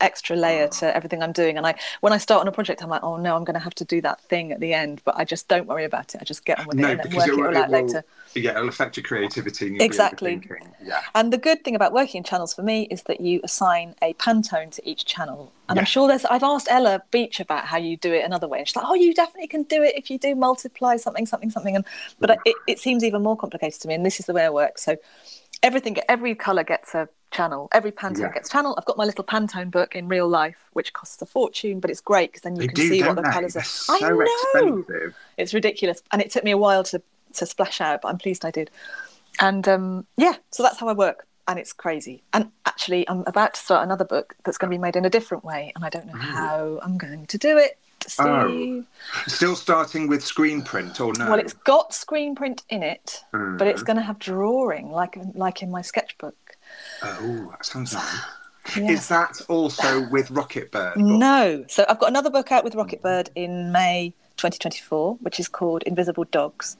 [0.00, 0.78] extra layer ah.
[0.78, 1.56] to everything I'm doing.
[1.56, 3.66] And I, when I start on a project, I'm like, oh no, I'm going to
[3.68, 5.00] have to do that thing at the end.
[5.06, 6.20] But I just don't worry about it.
[6.20, 7.70] I just get on with it No, and then because work it, it, all out
[7.70, 8.04] will, later.
[8.34, 9.78] yeah, it'll affect your creativity.
[9.80, 10.42] Exactly.
[10.84, 11.00] Yeah.
[11.14, 14.12] And the good thing about working in channels for me is that you assign a
[14.14, 15.50] Pantone to each channel.
[15.70, 18.58] And I'm sure there's, I've asked Ella Beach about how you do it another way.
[18.58, 21.48] And she's like, oh, you definitely can do it if you do multiply something, something,
[21.48, 21.76] something.
[21.76, 21.84] And
[22.18, 22.38] But mm.
[22.44, 23.94] it, it seems even more complicated to me.
[23.94, 24.78] And this is the way I work.
[24.78, 24.96] So
[25.62, 27.68] everything, every color gets a channel.
[27.72, 28.32] Every Pantone Yeah.
[28.32, 28.74] gets channel.
[28.76, 32.00] I've got my little Pantone book in real life, which costs a fortune, but it's
[32.00, 34.22] great because then you They can do, see what the colors They're so I know
[34.22, 35.14] expensive.
[35.36, 37.02] it's ridiculous and it took me a while to
[37.34, 38.72] to splash out but i'm pleased i did
[39.40, 43.54] and um yeah so that's how i work and it's crazy and actually i'm about
[43.54, 45.88] to start another book that's going to be made in a different way and i
[45.88, 48.84] don't know how i'm going to do it steve Oh.
[49.26, 51.30] Still starting with screen print or no?
[51.30, 53.86] well it's got screen print in it but it's Mm.
[53.86, 56.36] going to have drawing like like in my sketchbook
[57.02, 58.20] Oh, that sounds nice.
[58.76, 60.96] Is that also with Rocket Bird?
[60.98, 61.64] No.
[61.68, 65.82] So I've got another book out with Rocket Bird in May 2024, which is called
[65.84, 66.76] Invisible Dogs.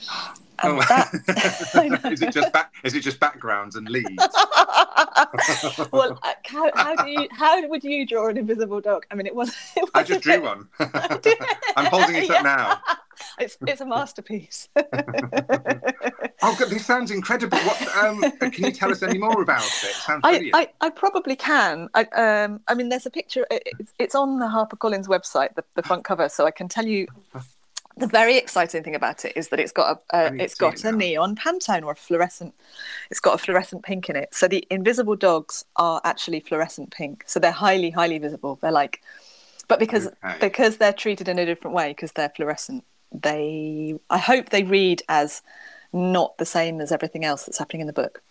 [0.62, 0.82] And Oh.
[0.88, 2.72] that, is it just back?
[2.84, 4.08] Is it just backgrounds and leaves?
[5.92, 9.04] well, uh, how, how do you how would you draw an invisible dog?
[9.10, 9.48] I mean, it was.
[9.76, 10.68] It was I just drew one.
[11.76, 12.36] I'm holding it Yeah.
[12.36, 12.80] up now.
[13.40, 14.68] It's it's a masterpiece.
[16.40, 17.58] Oh, God, this sounds incredible.
[17.58, 17.96] What?
[17.96, 19.84] Um, can you tell us any more about it?
[19.84, 20.50] it sounds I.
[20.54, 21.88] I, I probably can.
[21.94, 23.44] I, um, I mean, there's a picture.
[23.50, 27.08] It's, it's on the HarperCollins website, the, the front cover, so I can tell you.
[27.98, 30.44] The very exciting thing about it is that it's got a I uh, need to
[30.44, 32.54] it's see got it a neon Pantone or a fluorescent.
[33.10, 34.34] It's got a fluorescent pink in it.
[34.34, 37.24] So the invisible dogs are actually fluorescent pink.
[37.26, 38.58] So they're highly highly visible.
[38.60, 39.02] They're like,
[39.66, 40.36] but because Okay.
[40.40, 45.02] because they're treated in a different way because they're fluorescent, they I hope they read
[45.08, 45.42] as
[45.92, 48.22] not the same as everything else that's happening in the book.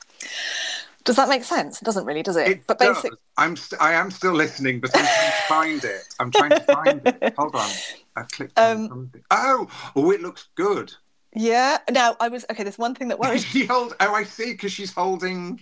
[1.07, 1.81] Does that make sense?
[1.81, 2.47] It doesn't really, does it?
[2.47, 3.03] It but does.
[3.37, 5.05] I'm st- I am still listening, but I'm
[5.47, 6.03] trying to find it.
[6.19, 7.33] I'm trying to find it.
[7.37, 7.69] Hold on.
[8.15, 9.23] I clicked on Um, something.
[9.31, 10.93] Oh, oh, it looks good.
[11.33, 11.77] yeah.
[11.89, 12.63] Now I was okay.
[12.63, 13.43] There's one thing that worries.
[13.53, 13.95] she hold?
[13.99, 14.51] Oh, I see.
[14.53, 15.59] Because she's holding.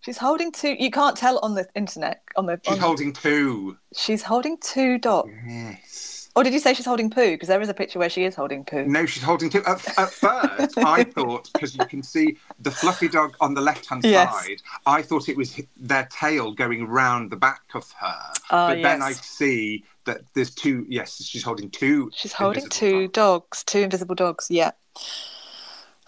[0.00, 0.74] she's holding two.
[0.78, 2.22] You can't tell on the internet.
[2.36, 3.76] On the She's on, holding two.
[3.96, 5.28] she's holding two dots.
[5.46, 5.91] Yes.
[6.34, 7.32] Or did you say she's holding poo?
[7.32, 8.84] Because there is a picture where she is holding poo.
[8.86, 9.62] No, she's holding two.
[9.64, 14.04] At, at first, I thought because you can see the fluffy dog on the left-hand
[14.04, 14.32] Yes.
[14.32, 18.32] side, I thought it was their tail going round the back of her.
[18.50, 20.86] Ah, but then I see that there's two.
[20.88, 22.10] Yes, she's holding two.
[22.14, 23.12] She's holding two dogs.
[23.60, 24.46] dogs, two invisible dogs.
[24.50, 24.70] Yeah.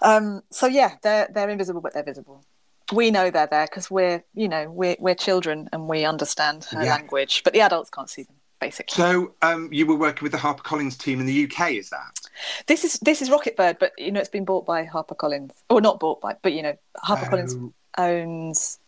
[0.00, 0.40] Um.
[0.50, 2.44] So yeah, they're they're invisible, but they're visible.
[2.92, 6.82] We know they're there because we're you know we're we're children and we understand her
[6.82, 6.94] Yeah.
[6.94, 8.36] language, but the adults can't see them.
[8.64, 12.18] Basically, So, um, you were working with the HarperCollins team in the UK, is that?
[12.66, 16.00] this is this is Rocketbird, but you know it's been bought by HarperCollins, or not
[16.00, 16.74] bought by, but you know
[17.04, 17.54] HarperCollins
[17.98, 18.78] Oh, owns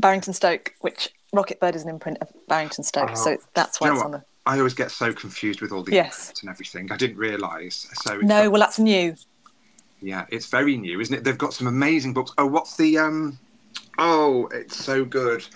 [0.00, 3.34] Barrington Stoke, which Rocketbird is an imprint of Barrington Stoke, so Oh.
[3.34, 4.14] it's, that's why you know it's what?
[4.14, 4.24] on the.
[4.46, 6.32] I always get so confused with all the Yes.
[6.40, 6.90] and everything.
[6.90, 7.86] I didn't realise.
[8.02, 9.14] So No, got- well that's new.
[10.02, 11.22] yeah, it's very new, isn't it?
[11.22, 12.32] They've got some amazing books.
[12.36, 13.38] Oh, what's the um?
[13.96, 15.46] Oh, it's so good.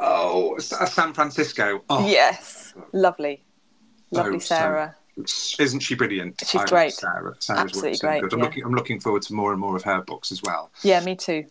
[0.00, 1.82] Oh, San Francisco.
[1.90, 3.44] Oh, Yes, lovely,
[4.10, 4.96] lovely Oh, so- Sarah.
[5.58, 6.40] Isn't she brilliant?
[6.46, 6.92] She's I great.
[6.94, 7.34] Sarah.
[7.40, 8.22] Sarah's Absolutely so great.
[8.32, 8.44] I'm yeah.
[8.44, 8.64] looking.
[8.64, 10.70] I'm looking forward to more and more of her books as well.
[10.82, 11.44] Yeah, me too.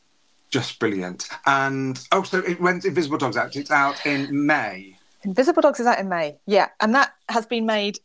[0.49, 1.27] Just brilliant.
[1.45, 3.55] And oh, so it went Invisible Dogs out.
[3.55, 4.97] It's out in May.
[5.23, 6.37] Invisible Dogs is out in May.
[6.47, 7.99] Yeah, and that has been made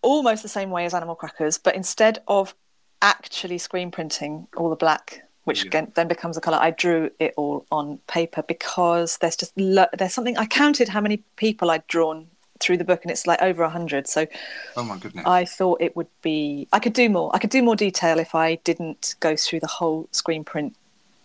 [0.00, 2.54] almost the same way as Animal Crackers, but instead of
[3.02, 5.68] actually screen printing all the black, which Yeah.
[5.68, 9.86] again, then becomes a color, I drew it all on paper because there's just lo-
[9.96, 10.36] there's something.
[10.36, 12.26] I counted how many people I'd drawn
[12.60, 14.08] through the book, and it's like over a hundred.
[14.08, 14.26] So
[14.76, 15.24] Oh my goodness.
[15.26, 16.66] I thought it would be.
[16.72, 17.30] I could do more.
[17.34, 20.74] I could do more detail if I didn't go through the whole screen print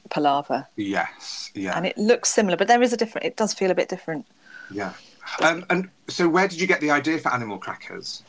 [0.09, 0.67] palaver.
[0.75, 1.51] yes.
[1.53, 1.75] Yeah.
[1.75, 3.25] And it looks similar, but there is a different.
[3.25, 4.25] It does feel a bit different.
[4.71, 4.93] yeah.
[5.39, 8.23] Um, and so, where did you get the idea for Animal Crackers?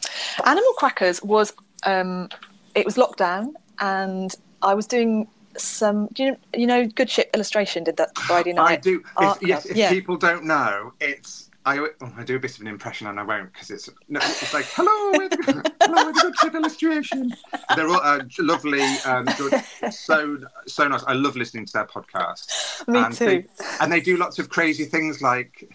[0.46, 1.52] Animal Crackers was
[1.84, 2.28] um,
[2.74, 5.26] it was lockdown, and I was doing
[5.56, 6.08] some.
[6.12, 8.70] Do you know, you know Good Ship Illustration did that Friday night?
[8.70, 9.02] I do.
[9.20, 9.90] If, yes, if yeah.
[9.90, 11.48] people don't know, it's.
[11.64, 14.18] I, oh, I do a bit of an impression and I won't because it's no,
[14.20, 15.28] it's like hello, we're
[15.80, 17.32] hello, the good ship illustration.
[17.76, 19.62] They're all uh, lovely, um, good,
[19.92, 21.04] so so nice.
[21.06, 22.88] I love listening to their podcast.
[22.88, 23.26] Me and too.
[23.26, 23.44] They,
[23.80, 25.72] and they do lots of crazy things like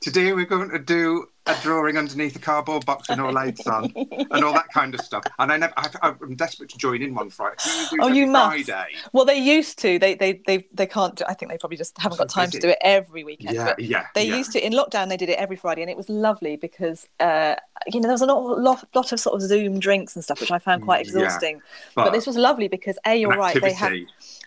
[0.00, 3.92] today we're going to do a drawing underneath a cardboard box with no lights on
[4.30, 5.24] and all that kind of stuff.
[5.38, 7.56] And I never, I, I'm desperate to join in one Friday.
[8.00, 8.66] Oh, you must.
[8.66, 8.94] Friday.
[9.12, 9.98] Well, they used to.
[9.98, 11.16] They they they they can't.
[11.16, 12.58] Do, I think they probably just haven't So got time busy.
[12.60, 13.56] to do it every weekend.
[13.56, 14.06] Yeah, but yeah.
[14.14, 14.36] They yeah.
[14.36, 15.08] used to in lockdown.
[15.08, 17.56] They did it every Friday, and it was lovely because uh,
[17.88, 20.40] you know there was a lot, lot, lot of sort of Zoom drinks and stuff,
[20.40, 21.62] which I found quite Yeah, exhausting.
[21.96, 23.60] but, this was lovely because a you're right.
[23.60, 23.94] They had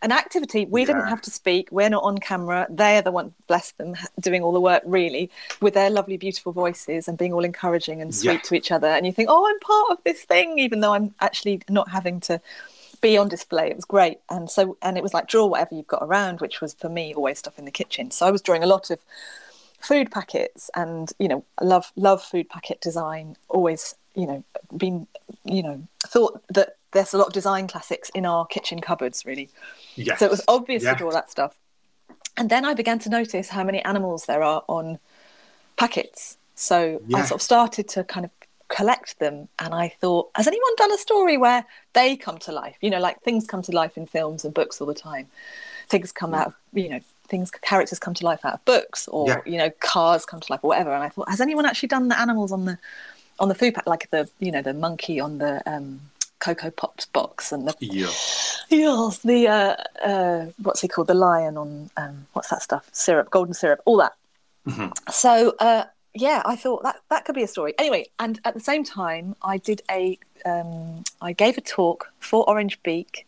[0.01, 0.65] an activity.
[0.65, 1.67] We didn't have to speak.
[1.71, 2.67] We're not on camera.
[2.69, 5.29] They're the one, bless them, doing all the work really
[5.61, 8.39] with their lovely, beautiful voices and being all encouraging and sweet Yeah.
[8.49, 8.87] to each other.
[8.87, 12.19] And you think, oh, I'm part of this thing, even though I'm actually not having
[12.21, 12.39] to
[13.01, 13.69] be on display.
[13.69, 14.19] It was great.
[14.29, 17.13] And so, and it was like draw whatever you've got around, which was for me
[17.13, 18.11] always stuff in the kitchen.
[18.11, 18.99] So I was drawing a lot of
[19.79, 24.43] food packets and you know love love food packet design always you know
[24.75, 25.05] been
[25.43, 29.47] you know thought that there's a lot of design classics in our kitchen cupboards really
[29.95, 30.17] Yes.
[30.17, 30.93] so it was obvious Yes.
[30.93, 31.55] to draw that stuff
[32.35, 34.97] and then i began to notice how many animals there are on
[35.77, 38.31] packets so i sort of started to kind of
[38.67, 41.63] collect them and i thought has anyone done a story where
[41.93, 42.75] they come to life?
[42.81, 45.27] You know like things come to life in films and books all the time.
[45.87, 49.27] Things come out of you know things characters come to life out of books or
[49.29, 49.41] Yeah.
[49.45, 50.91] you know cars come to life or whatever.
[50.91, 52.77] And i thought has anyone actually done the animals on the
[53.39, 56.01] on the food pack like the you know the monkey on the um
[56.39, 58.11] cocoa pops box and the Yeah.
[58.69, 61.07] yes the uh uh what's he called?
[61.07, 62.89] The lion on um what's that stuff?
[62.91, 64.13] Syrup golden syrup all that.
[64.67, 64.91] Mhm.
[65.11, 65.85] so uh
[66.15, 69.35] yeah i thought that that could be a story anyway and at the same time
[69.43, 73.25] i did a um i gave a talk for orange beak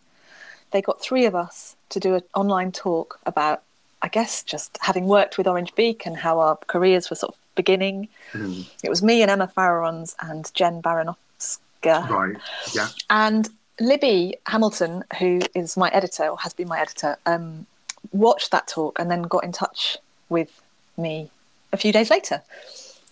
[0.72, 3.62] they got three of us to do an online talk about
[4.02, 7.40] i guess just having worked with orange beak and how our careers were sort of
[7.56, 8.66] beginning Mhm.
[8.84, 12.36] it was me and emma farrarons and jen baranowska Right.
[12.74, 12.88] Yeah.
[13.10, 17.68] and Libby Hamilton, who is my editor or has been my editor, um,
[18.12, 20.50] watched that talk and then got in touch with
[20.98, 21.30] me
[21.74, 22.42] a few days later.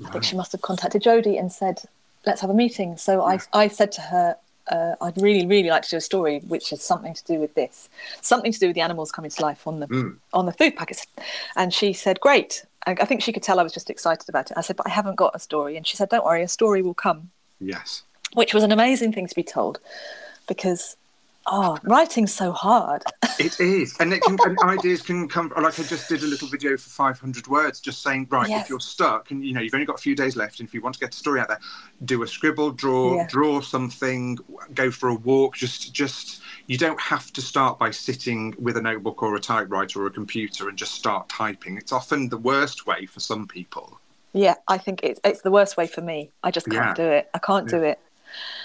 [0.05, 1.81] I think she must have contacted Jodie and said,
[2.25, 4.35] "Let's have a meeting." So I, I said to her,
[4.69, 7.53] uh, "I'd really, really like to do a story which has something to do with
[7.55, 7.89] this,
[8.21, 10.17] something to do with the animals coming to life on the Mm.
[10.33, 11.05] on the food packets."
[11.55, 14.51] And she said, "Great." I, I think she could tell I was just excited about
[14.51, 14.57] it.
[14.57, 16.81] I said, "But I haven't got a story," and she said, "Don't worry, a story
[16.81, 18.03] will come." Yes.
[18.33, 19.79] which was an amazing thing to be told
[20.45, 20.97] because
[21.47, 23.03] oh writing's so hard
[23.37, 25.51] It is, and it can, and ideas can come.
[25.61, 28.63] Like I just did a little video for 500 words, just saying, right, Yes.
[28.63, 30.73] if you're stuck and you know you've only got a few days left, and if
[30.73, 31.59] you want to get a story out there,
[32.05, 33.27] do a scribble, draw, Yeah.
[33.27, 34.37] draw something,
[34.73, 35.57] go for a walk.
[35.57, 40.01] Just, just you don't have to start by sitting with a notebook or a typewriter
[40.03, 41.75] or a computer and just start typing.
[41.77, 43.99] It's often the worst way for some people.
[44.31, 47.05] yeah i think it's, it's the worst way for me i just can't Yeah.
[47.05, 47.99] do it i can't do it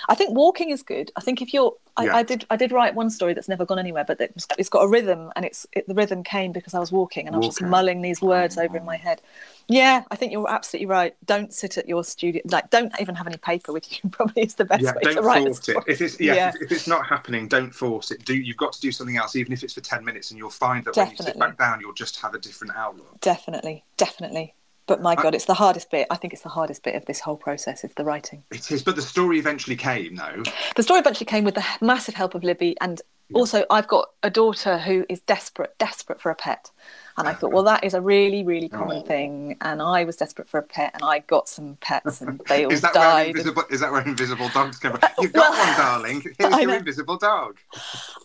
[0.08, 1.74] i think walking is good i think if you're
[2.06, 2.16] Yeah.
[2.16, 4.82] I did i did write one story that's never gone anywhere but it's, it's got
[4.82, 7.48] a rhythm and it's it, the rhythm came because i was walking and i was
[7.48, 9.20] just mulling these words over in my head
[9.68, 13.26] yeah i think you're absolutely right don't sit at your studio like don't even have
[13.26, 15.68] any paper with you probably is the best yeah, way to don't write a force
[15.68, 15.76] it.
[15.86, 16.52] If it's yes, Yeah.
[16.64, 18.24] if, it's not happening, don't force it.
[18.24, 20.50] Do you've got to do something else, even if it's for 10 minutes, and you'll
[20.50, 23.20] find that when you sit back down, you'll just have a different outlook.
[23.20, 24.54] definitely definitely
[24.90, 26.08] but my god it's the hardest bit.
[26.10, 28.42] I think it's the hardest bit of this whole process is the writing.
[28.50, 30.42] It is, but the story eventually came, though.
[30.74, 33.00] the story eventually came with the massive help of libby and
[33.32, 36.72] also i've got a daughter who is desperate desperate for a pet
[37.20, 40.48] and i thought well that is a really really common thing and i was desperate
[40.48, 43.26] for a pet and i got some pets and they all Is that where died
[43.28, 43.62] invisible?
[43.70, 45.10] Is that where invisible dogs come from?
[45.18, 46.22] You've got well, one, darling.
[46.38, 47.58] Here's your invisible dog.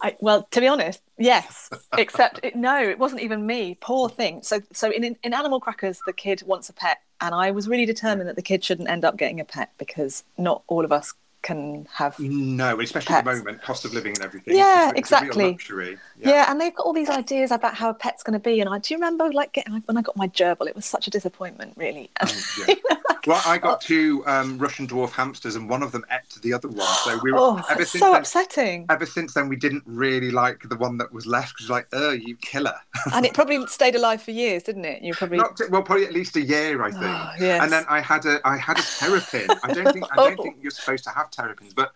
[0.02, 1.70] I, well, to be honest, yes.
[1.98, 3.78] Except it, no, it wasn't even me.
[3.82, 4.42] Poor thing.
[4.44, 7.86] So, so in, in Animal Crackers, the kid wants a pet, and I was really
[7.86, 11.14] determined that the kid shouldn't end up getting a pet because not all of us
[11.46, 12.18] can have.
[12.20, 14.58] No, especially at the moment, cost of living and everything.
[14.58, 15.46] Yeah, It's a- it's a real exactly.
[15.52, 15.98] luxury.
[16.20, 16.50] Yeah.
[16.52, 18.60] and they've got all these ideas about how a pet's going to be.
[18.62, 21.08] And I do you remember, like, getting, when I got my gerbil, it was such
[21.08, 22.10] a disappointment, really.
[22.20, 22.76] And, Mm, yeah.
[22.76, 26.42] you know, Well, I got two um, Russian dwarf hamsters, and one of them ate
[26.42, 26.86] the other one.
[27.04, 28.86] So we were Oh, ever since so then, upsetting.
[28.90, 32.12] ever since then we didn't really like the one that was left because like, oh,
[32.12, 32.76] you killer.
[33.14, 35.02] and it probably stayed alive for years, didn't it?
[35.02, 35.38] You probably.
[35.38, 37.04] Not to- well, probably at least a year, I think.
[37.04, 37.64] Oh, yes.
[37.64, 39.48] And then I had a I had a terrapin.
[39.64, 41.94] I don't think I don't think you're supposed to have terrapins, but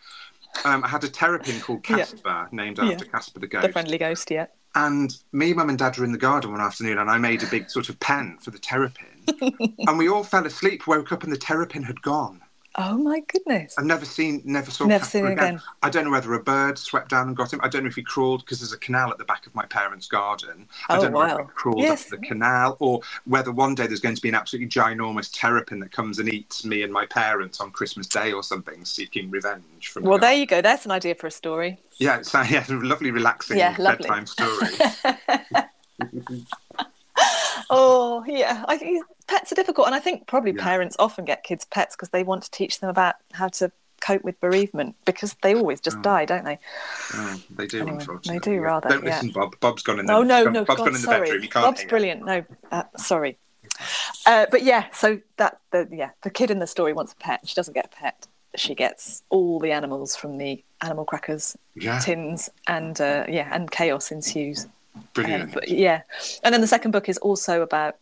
[0.65, 1.97] um, I had a terrapin called Yeah.
[1.97, 2.85] Casper, named Yeah.
[2.91, 4.47] after Casper the ghost, the friendly ghost, yeah.
[4.75, 7.47] And me, mum, and dad were in the garden one afternoon, and I made a
[7.47, 9.07] big sort of pen for the terrapin.
[9.87, 12.41] And we all fell asleep, woke up, and the terrapin had gone.
[12.75, 13.73] Oh my goodness.
[13.77, 14.85] I've never seen, never saw.
[14.85, 15.59] Never seen him again.
[15.81, 17.59] I don't know whether a bird swept down and got him.
[17.63, 19.65] I don't know if he crawled because there's a canal at the back of my
[19.65, 20.67] parents' garden.
[20.87, 21.37] I Oh, don't know wow.
[21.39, 22.03] if he crawled Yes.
[22.05, 25.79] up the canal or whether one day there's going to be an absolutely ginormous terrapin
[25.79, 29.89] that comes and eats me and my parents on Christmas Day or something, seeking revenge
[29.89, 30.03] from.
[30.03, 30.61] Well, the there you go.
[30.61, 31.79] That's an idea for a story.
[31.97, 34.07] Yeah, it's a yeah, a lovely, relaxing Yeah, lovely.
[34.07, 34.67] bedtime story.
[37.69, 38.65] Oh, yeah.
[38.67, 39.87] I think pets are difficult.
[39.87, 40.63] And I think probably Yeah.
[40.63, 44.23] parents often get kids pets because they want to teach them about how to cope
[44.23, 46.01] with bereavement because they always just Oh.
[46.01, 46.57] die, don't they?
[47.13, 48.59] Oh, they do, Anyway, they do Yeah.
[48.59, 49.15] rather, Don't yeah.
[49.15, 49.59] listen, Bob.
[49.59, 50.63] Bob's gone in the Oh, no, no.
[50.65, 51.19] Bob's God, gone in the sorry.
[51.27, 51.41] bedroom.
[51.41, 52.25] He can't Bob's brilliant.
[52.25, 53.37] No, uh, sorry.
[54.25, 57.41] Uh, but yeah, so that, the, yeah, the kid in the story wants a pet.
[57.45, 58.27] She doesn't get a pet.
[58.55, 63.69] She gets all the animals from the animal crackers Yeah, tins and uh, yeah and
[63.69, 64.65] chaos ensues
[65.13, 65.53] brilliant.
[65.53, 66.01] but yeah.
[66.43, 67.97] And then the second book is also about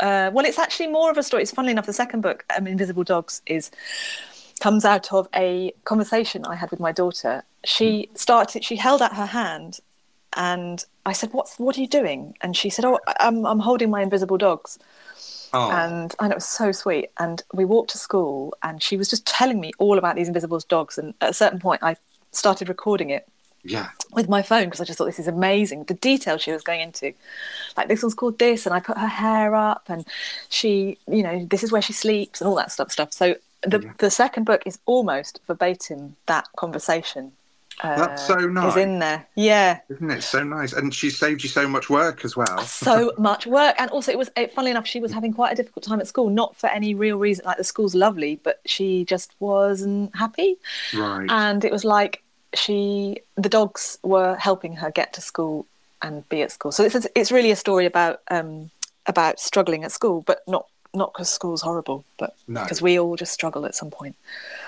[0.00, 1.42] uh, well it's actually more of a story.
[1.42, 3.70] It's funnily enough the second book um, invisible dogs is
[4.60, 7.42] comes out of a conversation i had with my daughter.
[7.64, 9.80] She started she held out her hand
[10.36, 12.36] and i said what's what are you doing?
[12.40, 14.78] And she said oh i'm, I'm holding my invisible dogs.
[15.52, 17.10] Oh, and and it was so sweet.
[17.18, 20.58] And we walked to school, and she was just telling me all about these invisible
[20.68, 20.98] dogs.
[20.98, 21.96] And at a certain point, I
[22.32, 23.28] started recording it
[23.64, 23.88] yeah.
[24.12, 25.84] with my phone because I just thought this is amazing.
[25.84, 27.12] The detail she was going into,
[27.76, 30.06] like this one's called this, and I put her hair up, and
[30.48, 32.92] she, you know, this is where she sleeps, and all that stuff.
[32.92, 33.12] Stuff.
[33.12, 33.92] So the Yeah.
[33.98, 37.32] the second book is almost verbatim that conversation.
[37.82, 38.70] Uh, That's so nice.
[38.70, 39.80] Is in there, yeah.
[39.88, 40.72] Isn't it so nice?
[40.72, 42.58] And she saved you so much work as well.
[42.64, 45.56] so much work and also it was it, funnily enough she was having quite a
[45.56, 49.04] difficult time at school not for any real reason like the school's lovely but she
[49.06, 50.56] just wasn't happy
[50.94, 51.26] Right.
[51.28, 52.22] and it was like
[52.58, 55.66] she the dogs were helping her get to school
[56.02, 58.70] and be at school so it's it's really a story about um
[59.06, 62.62] about struggling at school but not not because school's horrible but No.
[62.62, 64.16] because we all just struggle at some point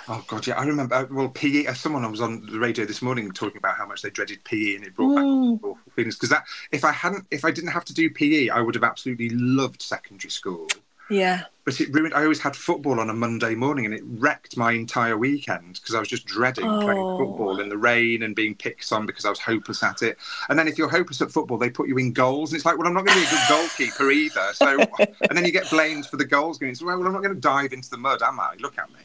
[0.08, 0.94] Oh god, yeah, I remember.
[0.94, 1.66] uh, Well, PE.
[1.66, 4.76] uh, Someone was on the radio this morning talking about how much they dreaded PE,
[4.76, 5.58] and it brought back Mm.
[5.64, 6.14] awful feelings.
[6.14, 8.84] Because that, if I hadn't, if I didn't have to do PE, I would have
[8.84, 10.68] absolutely loved secondary school.
[11.10, 12.14] Yeah But it ruined.
[12.14, 15.94] I always had football on a Monday morning, and it wrecked my entire weekend because
[15.94, 17.18] I was just dreading playing Oh.
[17.18, 20.16] football in the rain and being picked on because I was hopeless at it.
[20.48, 22.78] And then if you're hopeless at football, they put you in goals, and it's like,
[22.78, 24.46] well, I'm not going to be a good goalkeeper either.
[24.54, 24.78] So,
[25.28, 26.70] and then you get blamed for the goals going.
[26.72, 28.54] It's like, well, I'm not going to dive into the mud, am I?
[28.60, 29.00] Look at me.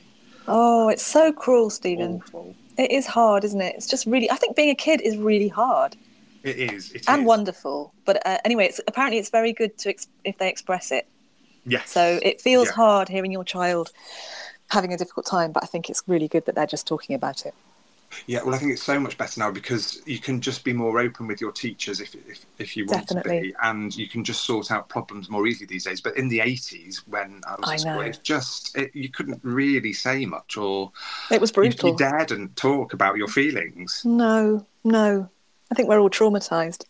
[0.48, 2.56] oh it's so cruel stephen Awful.
[2.78, 5.48] it is hard isn't it it's just really i think being a kid is really
[5.48, 5.96] hard
[6.44, 6.92] It is.
[6.98, 7.28] It and is.
[7.28, 7.94] wonderful.
[8.06, 11.06] But uh, anyway, it's apparently it's very good to ex- if they express it.
[11.66, 11.90] Yes.
[11.90, 12.74] So it feels Yeah.
[12.74, 13.92] hard hearing your child
[14.70, 17.46] having a difficult time, but I think it's really good that they're just talking about
[17.46, 17.54] it.
[18.28, 21.00] Yeah, well, I think it's so much better now because you can just be more
[21.00, 24.44] open with your teachers if if, if you want to be, and you can just
[24.44, 26.02] sort out problems more easily these days.
[26.02, 29.40] But in the eighties, when I was I at school, it's just it, you couldn't
[29.44, 30.92] really say much, or
[31.30, 31.90] It was brutal.
[31.90, 34.02] you daredn't talk about your feelings.
[34.04, 35.30] No, no.
[35.72, 36.84] I think we're all traumatized,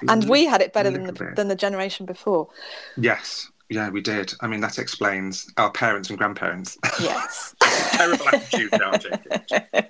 [0.00, 0.30] and mm-hmm.
[0.30, 1.36] we had it better than the bit.
[1.36, 2.48] than the generation before.
[2.96, 4.32] Yes, yeah, we did.
[4.40, 6.78] I mean, that explains our parents and grandparents.
[7.00, 7.54] Yes.
[7.92, 8.70] Terrible attitude.
[8.72, 9.84] No, I'm.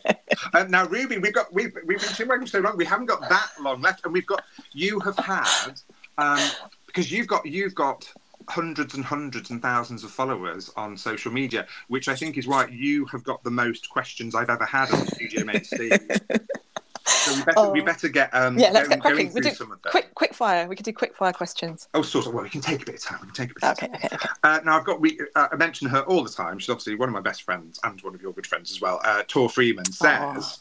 [0.52, 2.76] Uh, now, Ruby, we've got we've we've been talking so long.
[2.76, 5.80] We haven't got that long left, and we've got you have had
[6.18, 6.38] um,
[6.86, 8.10] because you've got you've got
[8.48, 12.66] hundreds and hundreds and thousands of followers on social media, which I think is why
[12.66, 15.98] you have got the most questions I've ever had on Studio Mate Steve.
[17.06, 17.84] So we better we Oh.
[17.84, 18.70] better get um yeah.
[18.70, 19.34] Let's going, get cracking.
[19.34, 19.90] We do some of them.
[19.90, 20.66] quick, quick fire.
[20.66, 21.88] We could do quick fire questions.
[21.94, 22.34] Oh, sort of.
[22.34, 23.18] Well, we can take a bit of time.
[23.20, 23.62] We can take a bit.
[23.62, 23.86] Of Okay.
[23.88, 23.96] time.
[23.96, 24.08] Okay.
[24.14, 24.28] Okay.
[24.42, 26.58] Uh, now I've got we uh, I mention her all the time.
[26.58, 29.00] She's obviously one of my best friends and one of your good friends as well.
[29.04, 30.58] Uh, Tor Freeman says,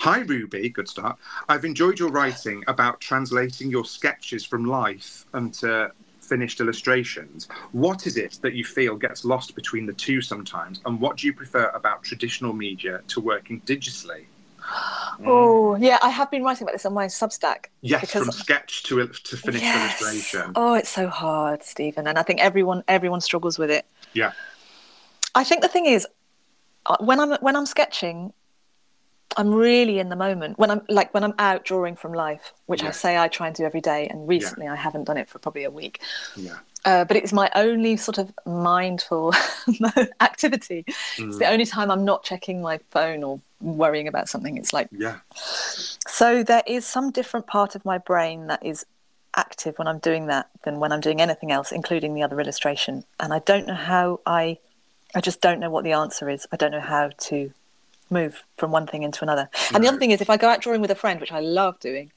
[0.00, 1.18] "Hi Ruby, good start.
[1.48, 7.46] I've enjoyed your writing about translating your sketches from life into finished illustrations.
[7.70, 11.26] What is it that you feel gets lost between the two sometimes, and what do
[11.28, 14.24] you prefer about traditional media to working digitally?"
[15.24, 15.98] Oh, yeah.
[16.02, 17.66] I have been writing about this on my Substack.
[17.80, 20.00] Yes, because- from sketch to to finished Yes.
[20.02, 20.52] illustration.
[20.54, 23.86] Oh, it's so hard, Stephen, and I think everyone everyone struggles with it.
[24.12, 24.32] Yeah.
[25.34, 26.06] I think the thing is,
[26.86, 28.32] uh, when I'm when I'm sketching,
[29.36, 32.82] I'm really in the moment when I'm like when I'm out drawing from life, which
[32.82, 32.88] Yeah.
[32.88, 34.06] I say I try and do every day.
[34.08, 36.00] And recently I haven't done it for probably a week.
[36.36, 36.56] Yeah.
[36.84, 39.34] Uh, but it's my only sort of mindful
[40.20, 40.84] activity.
[40.86, 41.38] It's Mm.
[41.38, 44.56] the only time I'm not checking my phone or worrying about something.
[44.56, 45.16] It's like Yeah.
[46.06, 48.86] so there is some different part of my brain that is
[49.36, 53.04] active when I'm doing that than when I'm doing anything else, including the other illustration.
[53.20, 54.58] And I don't know how I,
[55.14, 56.46] I just don't know what the answer is.
[56.52, 57.52] I don't know how to
[58.10, 59.48] move from one thing into another.
[59.74, 61.40] And the other thing is, if I go out drawing with a friend, which I
[61.40, 62.12] love doing,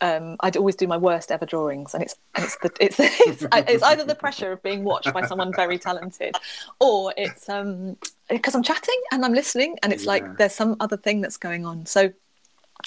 [0.00, 3.46] um, I'd always do my worst ever drawings, and it's and it's the it's it's,
[3.50, 6.36] it's either the pressure of being watched by someone very talented,
[6.80, 7.96] or it's um
[8.28, 10.12] because I'm chatting and I'm listening, and it's Yeah.
[10.12, 11.86] like there's some other thing that's going on.
[11.86, 12.12] So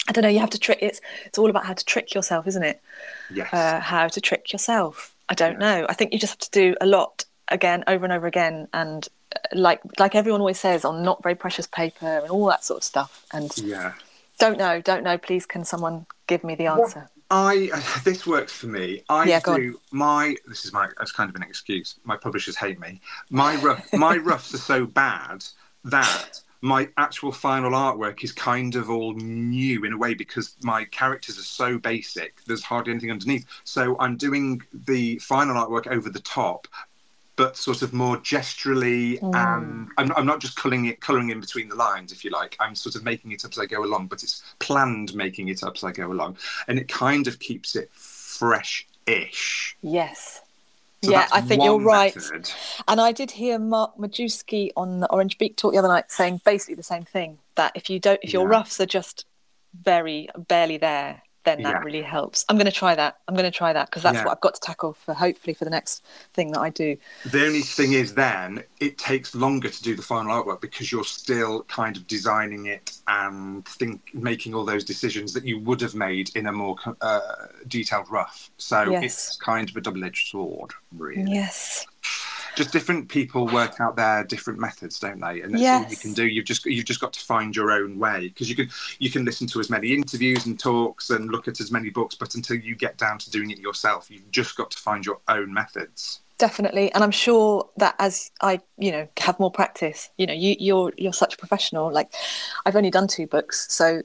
[0.08, 0.28] I don't know.
[0.28, 0.78] You have to trick.
[0.80, 2.80] It's it's all about how to trick yourself, isn't it?
[3.34, 3.52] Yes.
[3.52, 5.14] Uh, how to trick yourself.
[5.28, 5.80] I don't Yeah.
[5.80, 5.86] know.
[5.88, 9.06] I think you just have to do a lot again, over and over again, and
[9.06, 9.10] uh,
[9.52, 12.84] like like everyone always says, on not very precious paper and all that sort of
[12.84, 13.26] stuff.
[13.32, 13.94] And yeah.
[14.38, 15.18] don't know, don't know.
[15.18, 17.08] Please, can someone give me the Well, answer?
[17.30, 17.70] I
[18.04, 19.02] this works for me.
[19.08, 21.96] I Yeah, do my this is my it's kind of an excuse.
[22.04, 23.00] My publishers hate me.
[23.30, 25.44] My rough my roughs are so bad
[25.84, 30.84] that my actual final artwork is kind of all new in a way because my
[30.86, 32.44] characters are so basic.
[32.44, 33.46] There's hardly anything underneath.
[33.64, 36.68] So I'm doing the final artwork over the top,
[37.40, 39.34] but sort of more gesturally, Mm.
[39.34, 42.54] and I'm, I'm not just coloring it, coloring in between the lines, if you like.
[42.60, 45.62] I'm sort of making it up as I go along, but it's planned making it
[45.62, 46.36] up as I go along,
[46.68, 49.76] and it kind of keeps it fresh-ish.
[49.80, 50.42] Yes.
[51.02, 52.14] So yeah, I think you're right.
[52.14, 52.50] method.
[52.86, 56.42] And I did hear Mark Majewski on the Orange Beak talk the other night saying
[56.44, 57.38] basically the same thing.
[57.54, 58.56] That if you don't, if your Yeah.
[58.58, 59.24] roughs are just
[59.82, 61.82] very barely there, then that Yeah.
[61.82, 62.44] really helps.
[62.48, 63.18] I'm going to try that.
[63.26, 64.24] I'm going to try that because that's Yeah.
[64.24, 66.96] what I've got to tackle for hopefully for the next thing that I do.
[67.24, 71.04] The only thing is, then it takes longer to do the final artwork because you're
[71.04, 75.94] still kind of designing it and think making all those decisions that you would have
[75.94, 77.20] made in a more uh,
[77.68, 78.50] detailed rough.
[78.58, 79.02] So Yes.
[79.04, 81.24] it's kind of a double-edged sword, really.
[81.30, 81.86] Yes.
[82.60, 85.40] Just different people work out their different methods, don't they?
[85.40, 86.26] And that's all you can do.
[86.26, 89.24] You've just you've just got to find your own way because you can you can
[89.24, 92.56] listen to as many interviews and talks and look at as many books, but until
[92.56, 96.20] you get down to doing it yourself, you've just got to find your own methods.
[96.38, 100.56] definitely and i'm sure that as i you know have more practice you know you
[100.58, 102.08] you're you're such a professional like
[102.64, 104.02] i've only done two books so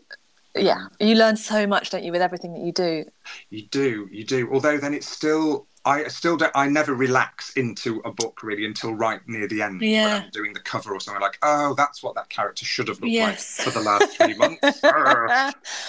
[0.54, 3.06] yeah you learn so much don't you with everything that you do
[3.50, 4.50] You do, you do.
[4.54, 8.94] Although then it's still, I still don't, I never relax into a book really until
[8.96, 9.82] right near the end.
[9.82, 10.06] Yeah.
[10.16, 13.00] When I'm doing the cover or something like, oh, that's what that character should have
[13.00, 13.60] looked Yes.
[13.60, 14.82] like for the last three months.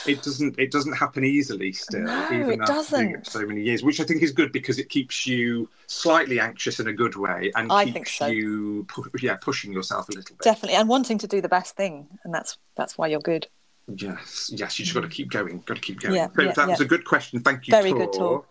[0.07, 3.25] It doesn't, it doesn't happen easily still, No, even it after doesn't.
[3.25, 6.79] for so many years, which I think is good because it keeps you slightly anxious
[6.81, 8.27] in a good way and I keeps think so.
[8.27, 10.45] you, pu- yeah, pushing yourself a little bit.
[10.45, 13.47] definitely and wanting to do the best thing and that's that's why you're good
[13.89, 15.63] Yes, yes, you just got to keep going.
[15.65, 16.15] Got to keep going.
[16.15, 17.41] Yeah, so yeah, that was a good question.
[17.41, 17.99] Thank you, Very Tor.
[18.01, 18.45] good, Tor.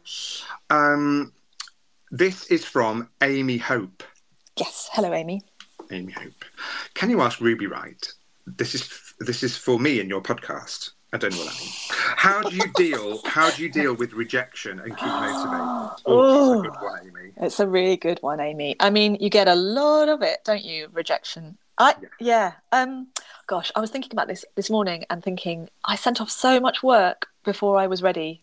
[0.70, 1.34] Um,
[2.12, 4.04] this is from Amy Hope.
[4.58, 5.42] yes hello amy
[5.92, 6.46] Amy Hope.
[6.94, 8.08] Can you ask Ruby Wright?
[8.48, 10.92] This is this is for me in your podcast.
[11.14, 11.88] I don't know what that means.
[11.92, 13.22] How do you deal?
[13.26, 15.92] How do you deal with rejection and keep motivated?
[16.08, 17.32] Oh, that's a good one, Amy.
[17.38, 20.64] it's a really good one amy i mean you get a lot of it don't
[20.64, 22.54] you rejection i Yeah.
[22.72, 23.08] um
[23.48, 26.82] gosh i was thinking about this this morning and thinking i sent off so much
[26.84, 28.42] work before i was ready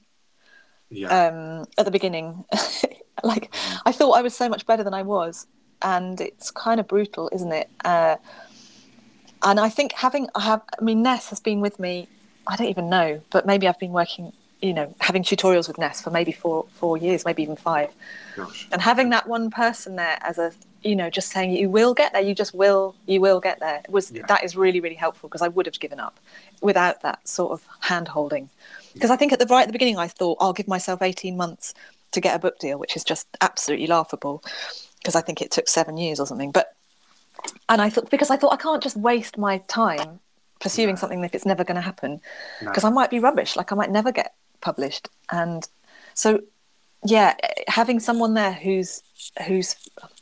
[0.90, 2.44] Yeah, um, at the beginning.
[3.24, 3.54] like
[3.86, 5.46] I thought I was so much better than I was,
[5.80, 7.68] and it's kind of brutal, isn't it?
[7.84, 8.16] Uh,
[9.42, 12.08] and I think having I have, I mean, Ness has been with me.
[12.46, 16.00] I don't even know, but maybe I've been working, you know, having tutorials with Ness
[16.02, 17.90] for maybe four four years, maybe even five.
[18.36, 18.68] gosh.
[18.72, 20.52] And having that one person there as a,
[20.82, 23.82] you know, just saying you will get there, you just will, you will get there
[23.88, 24.26] was Yeah.
[24.26, 26.18] that is really really helpful because I would have given up
[26.60, 28.50] without that sort of hand holding.
[28.94, 31.36] Because I think at the right at the beginning I thought I'll give myself eighteen
[31.36, 31.74] months
[32.12, 34.42] to get a book deal, which is just absolutely laughable.
[34.98, 36.50] Because I think it took seven years or something.
[36.52, 36.74] But
[37.68, 40.20] and I thought because I thought I can't just waste my time
[40.60, 40.96] pursuing No.
[40.96, 42.20] something if it's never going to happen
[42.60, 42.68] No.
[42.70, 45.08] because I might be rubbish, like I might never get published.
[45.30, 45.66] And
[46.14, 46.40] so,
[47.04, 47.34] yeah,
[47.66, 49.02] having someone there who's
[49.46, 49.74] who's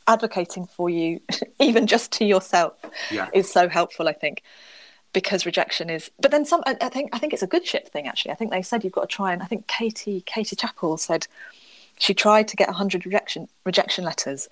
[0.07, 1.19] advocating for you,
[1.59, 2.73] even just to yourself,
[3.09, 3.29] Yeah.
[3.33, 4.07] is so helpful.
[4.07, 4.43] I think
[5.13, 6.09] because rejection is.
[6.19, 6.63] But then some.
[6.65, 8.07] I think I think it's a good ship thing.
[8.07, 9.33] Actually, I think they said you've got to try.
[9.33, 11.27] And I think Katie Katie Chappell said
[11.99, 14.47] she tried to get hundred rejection rejection letters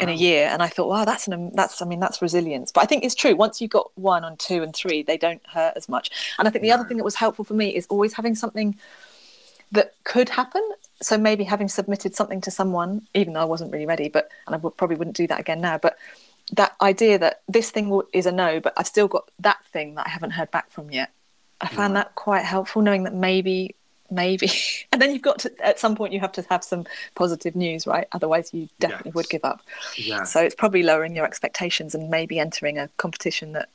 [0.00, 2.82] in a year and i thought wow that's an that's i mean that's resilience but
[2.84, 5.72] i think it's true once you've got one and two and three they don't hurt
[5.74, 8.12] as much and i think the other thing that was helpful for me is always
[8.12, 8.76] having something
[9.72, 10.62] that could happen
[11.00, 14.54] so maybe having submitted something to someone even though i wasn't really ready but and
[14.54, 15.96] i would, probably wouldn't do that again now but
[16.52, 20.06] that idea that this thing is a no but i've still got that thing that
[20.06, 21.10] i haven't heard back from yet
[21.60, 21.76] I hmm.
[21.76, 22.04] found Right.
[22.04, 23.74] that quite helpful, knowing that maybe,
[24.10, 24.50] maybe,
[24.92, 26.84] and then you've got to at some point you have to have some
[27.14, 28.06] positive news, right?
[28.12, 29.60] Otherwise, you definitely would give up.
[29.96, 30.24] Yeah.
[30.24, 33.68] So it's probably lowering your expectations and maybe entering a competition that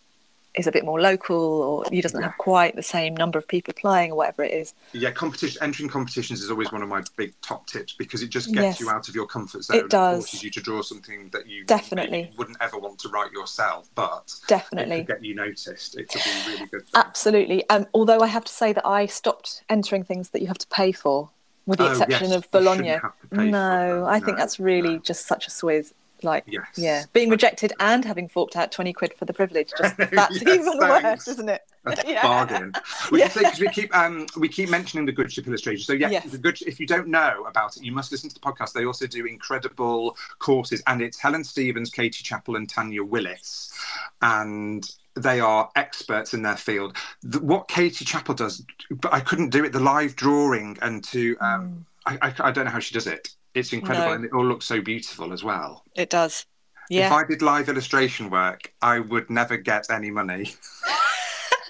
[0.55, 2.27] is a bit more local or you doesn't Yeah.
[2.27, 4.73] have quite the same number of people applying or whatever it is.
[4.91, 8.51] Yeah, competition entering competitions is always one of my big top tips because it just
[8.53, 8.79] gets Yes.
[8.79, 9.77] you out of your comfort zone.
[9.77, 10.25] It does.
[10.25, 12.31] forces you to draw something that you Definitely.
[12.37, 14.97] wouldn't ever want to write yourself, but it Definitely.
[14.97, 15.97] could get you noticed.
[15.97, 16.81] It could be really good.
[16.87, 17.01] Thing.
[17.03, 17.67] Absolutely.
[17.69, 20.67] Um, although I have to say that I stopped entering things that you have to
[20.67, 21.29] pay for,
[21.65, 22.77] with the Oh, exception yes, of Bologna.
[22.89, 24.05] shouldn't have to pay for No.
[24.07, 24.99] I think that's really no.
[24.99, 25.93] just such a swizz.
[26.23, 26.65] Like, Yes.
[26.75, 30.41] yeah, being rejected and having forked out 20 quid for the privilege, just, that's Yes,
[30.41, 31.03] even thanks.
[31.03, 31.61] worse, isn't it?
[31.83, 32.21] That's a Yeah.
[32.23, 32.71] bargain.
[33.11, 33.27] We Yeah.
[33.33, 35.83] because we keep um, we keep mentioning the good ship illustration.
[35.83, 36.25] So yeah, Yes.
[36.31, 36.61] the good.
[36.61, 38.73] If you don't know about it, you must listen to the podcast.
[38.73, 43.73] They also do incredible courses, and it's Helen Stephens, Katie Chappell, and Tania Willis,
[44.21, 46.95] and they are experts in their field.
[47.21, 49.73] The, what Katie Chappell does, but I couldn't do it.
[49.73, 53.35] The live drawing and to um, I, I, I don't know how she does it.
[53.53, 54.13] It's incredible, No.
[54.13, 55.83] and it all looks so beautiful as well.
[55.95, 56.45] It does.
[56.89, 60.53] If I did live illustration work, I would never get any money.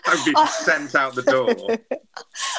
[0.06, 1.78] I'd be sent out the door.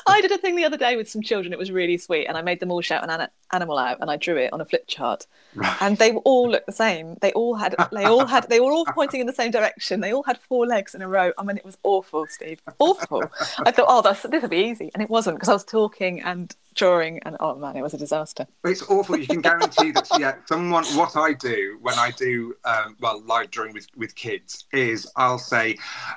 [0.07, 1.53] I did a thing the other day with some children.
[1.53, 4.17] It was really sweet, and I made them all shout an animal out, and I
[4.17, 5.27] drew it on a flip chart.
[5.55, 5.77] Right.
[5.81, 7.17] And they all looked the same.
[7.21, 10.01] They all had, they all had, they were all pointing in the same direction.
[10.01, 11.33] They all had four legs in a row.
[11.39, 13.23] I mean, it was awful, Steve, awful.
[13.65, 16.21] I thought, oh, that's this will be easy, and it wasn't because I was talking
[16.23, 18.47] and drawing, and oh man, it was a disaster.
[18.65, 19.17] It's awful.
[19.17, 20.09] You can guarantee that.
[20.19, 20.85] Yeah, someone.
[20.95, 25.39] What I do when I do um, well live drawing with with kids is I'll
[25.39, 25.77] say,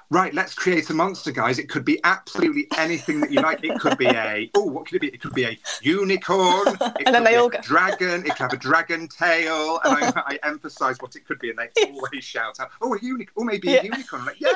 [0.10, 1.60] right, let's create a monster, guys.
[1.60, 3.64] It could be absolutely anything that you like.
[3.64, 5.08] It could be a oh, what could it be?
[5.08, 6.68] It could be a unicorn.
[7.00, 8.22] It And then they all go- dragon.
[8.26, 11.60] It could have a dragon tail, and I, I emphasise what it could be, and
[11.60, 13.82] they always shout out, oh, a unicorn, or oh, maybe Yeah.
[13.82, 14.22] a unicorn.
[14.22, 14.50] I'm like, yay!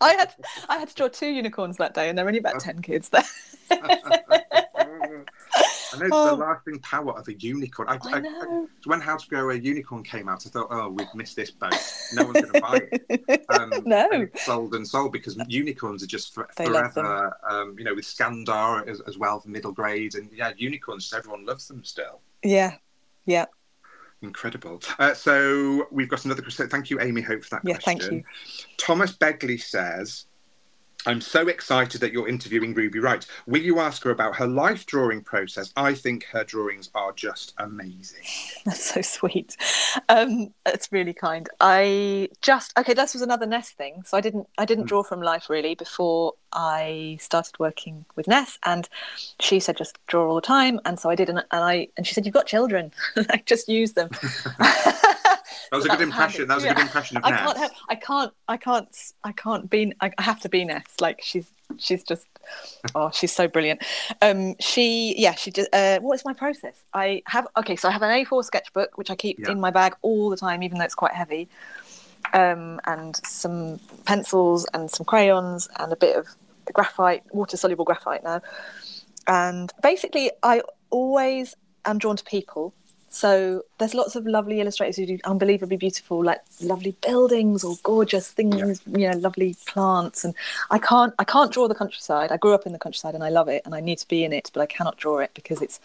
[0.00, 0.34] I had,
[0.68, 3.08] I had to draw two unicorns that day, and there were only about ten kids
[3.08, 3.22] there.
[5.54, 6.26] I know Oh.
[6.36, 7.88] the lasting power of a unicorn.
[7.88, 8.66] I, I know.
[8.84, 11.74] when How to Grow a Unicorn came out, I thought, oh, we've missed this boat.
[12.14, 13.44] No one's going to buy it.
[13.50, 14.08] Um, No.
[14.10, 17.36] and sold and sold because unicorns are just for, forever.
[17.48, 21.12] Um, you know, with Skandar as, as well, for middle grade, and yeah, unicorns.
[21.12, 22.20] Everyone loves them still.
[22.42, 22.76] Yeah,
[23.26, 23.44] yeah,
[24.22, 24.80] Incredible.
[24.98, 26.68] Uh, so we've got another question.
[26.68, 27.74] Thank you, Amy Hope, for that question.
[27.76, 27.78] yeah.
[27.78, 28.10] question.
[28.10, 28.74] Thank you.
[28.78, 30.26] Thomas Begley says,
[31.06, 33.26] I'm so excited that you're interviewing Ruby Wright.
[33.46, 35.72] Will you ask her about her life drawing process?
[35.76, 38.22] I think her drawings are just amazing.
[38.64, 39.56] That's so sweet.
[40.08, 41.48] Um, it's really kind.
[41.60, 42.94] I just okay.
[42.94, 44.02] This was another Ness thing.
[44.06, 44.88] So I didn't I didn't Mm.
[44.88, 48.88] draw from life really before I started working with Ness, and
[49.40, 52.06] she said just draw all the time, and so I did, and, and I and
[52.06, 54.10] she said you've got children, like just use them.
[55.70, 56.40] That was a good impression.
[56.40, 56.48] handy.
[56.48, 57.40] That was a good impression of I Ness.
[57.40, 57.72] can't help.
[57.88, 58.32] I can't.
[58.48, 59.12] I can't.
[59.24, 59.92] I can't be.
[60.00, 60.84] I have to be Ness.
[61.00, 61.46] Like she's.
[61.78, 62.26] She's just.
[62.96, 63.82] Oh, she's so brilliant.
[64.20, 65.14] Um, she.
[65.16, 65.34] Yeah.
[65.36, 65.50] She.
[65.52, 66.74] Just, uh, what is my process?
[66.92, 67.46] I have.
[67.56, 67.76] Okay.
[67.76, 69.52] So I have an A4 sketchbook which I keep Yeah.
[69.52, 71.48] in my bag all the time, even though it's quite heavy.
[72.34, 76.26] Um, and some pencils and some crayons and a bit of
[76.66, 78.40] the graphite, water soluble graphite now.
[79.26, 82.74] And basically, I always am drawn to people.
[83.12, 88.30] So there's lots of lovely illustrators who do unbelievably beautiful, like lovely buildings or gorgeous
[88.30, 90.24] things, you know, lovely plants.
[90.24, 90.34] And
[90.70, 92.32] I can't, I can't draw the countryside.
[92.32, 94.24] I grew up in the countryside and I love it, and I need to be
[94.24, 95.78] in it, but I cannot draw it because it's,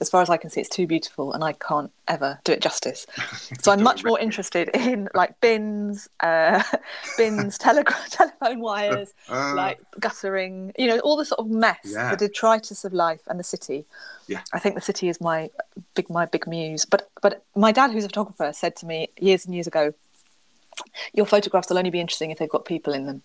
[0.00, 2.60] as far as I can see, it's too beautiful, and I can't ever do it
[2.60, 3.06] justice.
[3.62, 6.62] So I'm much more interested in like bins, uh,
[7.18, 12.10] bins, telegraph, telephone wires, Uh, like guttering, you know, all the sort of mess, Yeah.
[12.10, 13.84] the detritus of life and the city.
[14.28, 14.40] Yeah.
[14.52, 15.50] I think the city is my
[15.94, 16.84] big my big muse.
[16.86, 19.92] But but my dad, who's a photographer, said to me years and years ago,
[21.12, 23.22] "Your photographs will only be interesting if they've got people in them."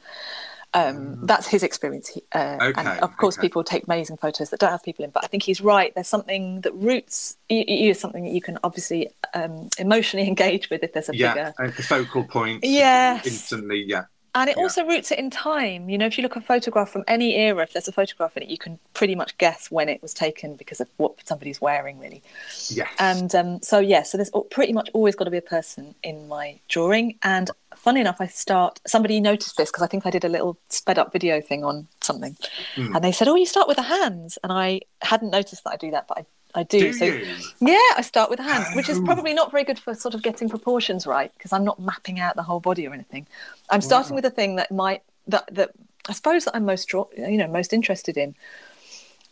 [0.75, 2.11] Um, That's his experience.
[2.33, 2.57] Uh.
[2.61, 3.47] Okay, and of course, okay.
[3.47, 5.11] people take amazing photos that don't have people in.
[5.11, 5.95] But I think he's right.
[5.95, 10.83] There's something that roots you, you something that you can obviously um, emotionally engage with
[10.83, 12.63] if there's a yeah, bigger the focal point.
[12.63, 14.05] Yeah, Instantly, yeah.
[14.35, 14.63] And it Yeah.
[14.63, 15.89] also roots it in time.
[15.89, 18.35] You know, if you look at a photograph from any era, if there's a photograph
[18.37, 21.61] in it, you can pretty much guess when it was taken because of what somebody's
[21.61, 22.21] wearing, really.
[22.69, 22.89] Yes.
[22.99, 26.27] And um, so, yeah, so there's pretty much always got to be a person in
[26.27, 27.17] my drawing.
[27.23, 30.57] And funny enough, I start, somebody noticed this because I think I did a little
[30.69, 32.35] sped up video thing on something.
[32.75, 32.95] Hmm.
[32.95, 34.37] And they said, Oh, you start with the hands.
[34.43, 36.25] And I hadn't noticed that I do that, but I,
[36.55, 36.79] I do.
[36.79, 37.25] do so, you?
[37.59, 39.05] yeah, I start with the hands, which is Oh.
[39.05, 42.35] probably not very good for sort of getting proportions right because I'm not mapping out
[42.35, 43.27] the whole body or anything.
[43.69, 44.15] I'm starting Wow.
[44.15, 45.71] with the thing that might that that
[46.07, 48.35] I suppose that I'm most draw, you know most interested in.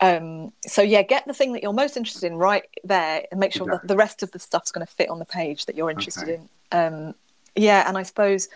[0.02, 3.54] Um, so yeah, get the thing that you're most interested in right there, and make
[3.54, 3.78] sure Yeah.
[3.78, 6.24] that the rest of the stuff's going to fit on the page that you're interested
[6.24, 6.34] Okay.
[6.34, 6.50] in.
[6.78, 7.16] Um,
[7.56, 8.50] yeah, and I suppose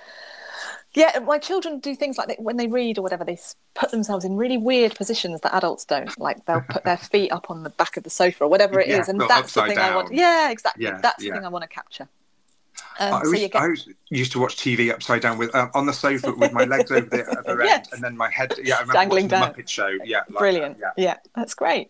[0.93, 3.37] Yeah, my children do things like they, when they read or whatever, they
[3.75, 6.17] put themselves in really weird positions that adults don't.
[6.19, 8.87] Like they'll put their feet up on the back of the sofa or whatever it
[8.87, 10.09] is, Yeah, and that's the thing I want.
[10.09, 10.17] down.
[10.17, 10.85] Yeah, exactly.
[10.85, 11.33] Yeah, that's yeah.
[11.33, 12.07] the thing I want to capture.
[12.99, 15.69] Um, I, always, you get I always used to watch TV upside down with um,
[15.75, 17.85] on the sofa with my legs over the other Yes.
[17.85, 18.53] end, and then my head.
[18.63, 19.53] Yeah, I remember Dangling down.
[19.55, 19.89] the Muppet Show.
[20.03, 20.79] Yeah, like brilliant.
[20.79, 21.17] that, Yeah.
[21.35, 21.89] that's great.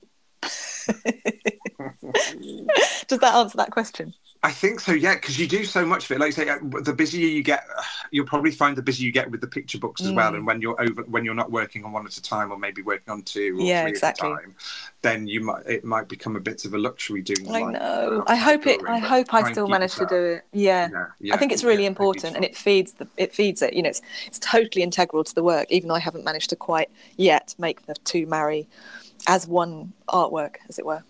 [3.08, 4.14] Does that answer that question?
[4.44, 4.92] I think so.
[4.92, 6.20] Yeah, because you do so much of it.
[6.20, 7.66] Like I say, uh, the busier you get,
[8.12, 10.32] you'll probably find the busier you get with the picture books as well.
[10.32, 10.36] Mm.
[10.36, 12.82] And when you're over, when you're not working on one at a time, or maybe
[12.82, 14.30] working on two or Yeah, three exactly.
[14.30, 14.56] at a time,
[15.02, 17.54] then you might it might become a bit of a luxury doing.
[17.54, 18.24] I know.
[18.28, 18.82] I hope it.
[18.88, 20.46] I hope I still manage to do it.
[20.54, 20.90] Yeah.
[20.92, 23.74] Yeah, yeah, I think it's really important, and it feeds the it feeds it.
[23.74, 25.68] You know, it's it's totally integral to the work.
[25.70, 28.68] Even though I haven't managed to quite yet make the two marry
[29.28, 31.04] as one artwork, as it were.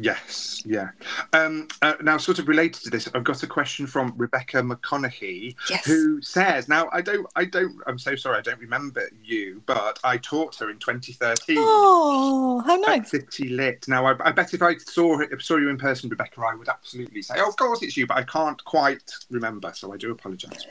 [0.00, 0.90] Yes, yeah.
[1.32, 5.56] Um, uh, now, sort of related to this, I've got a question from Rebecca McConaughey,
[5.68, 5.84] Yes.
[5.84, 9.98] who says, "Now, I don't, I don't, I'm so sorry, I don't remember you, but
[10.04, 13.10] I taught her in 2013." Oh, how nice!
[13.10, 13.88] City Lit.
[13.88, 16.68] Now, I, I bet if I saw it, saw you in person, Rebecca, I would
[16.68, 20.12] absolutely say, "Oh, of course it's you," but I can't quite remember, so I do
[20.12, 20.64] apologise.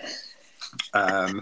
[0.93, 1.41] Um,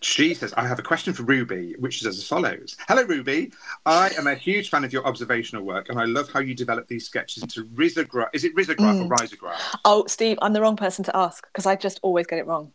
[0.00, 3.52] she says, I have a question for Ruby, which is as follows Hello, Ruby.
[3.86, 6.88] I am a huge fan of your observational work, and I love how you develop
[6.88, 8.28] these sketches into risograph.
[8.32, 9.08] Is it risograph or Mm.
[9.08, 9.60] risograph?
[9.84, 12.72] Oh, Steve, I'm the wrong person to ask because I just always get it wrong.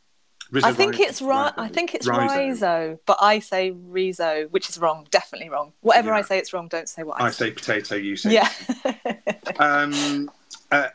[0.63, 1.53] I think Riso- it's right.
[1.57, 2.19] I think it's riso.
[2.21, 5.05] rhizo, but I say rizo, which is wrong.
[5.11, 5.73] Definitely wrong.
[5.81, 6.67] Whatever I say, it's wrong.
[6.67, 8.33] Don't say what I, I say potato, you say.
[8.33, 8.49] Yeah.
[9.59, 10.31] Um,
[10.71, 10.87] uh,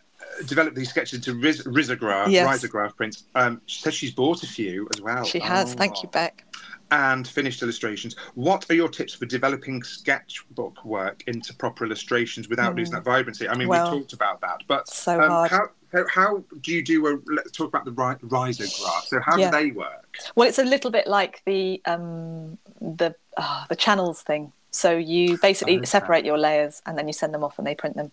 [0.47, 2.47] develop these sketches into ris- risograph, Yes.
[2.63, 3.25] risograph prints.
[3.35, 5.25] Um, she says she's bought a few as well.
[5.25, 5.75] she has.
[5.75, 6.13] Thank you, Oh.
[6.13, 6.45] Beck.
[6.91, 8.15] and finished illustrations.
[8.35, 12.79] What are your tips for developing sketchbook work into proper illustrations without Mm.
[12.79, 13.49] losing that vibrancy?
[13.49, 15.51] I mean, Well, we talked about that, but So um, hard.
[15.51, 17.19] how, how how do you do a?
[17.27, 19.05] Let's talk about the ri- risograph.
[19.07, 19.51] So how Yeah.
[19.51, 20.19] do they work?
[20.37, 24.53] Well, it's a little bit like the um, the uh, the channels thing.
[24.75, 25.87] So you basically Okay.
[25.87, 28.11] separate your layers and then you send them off and they print them,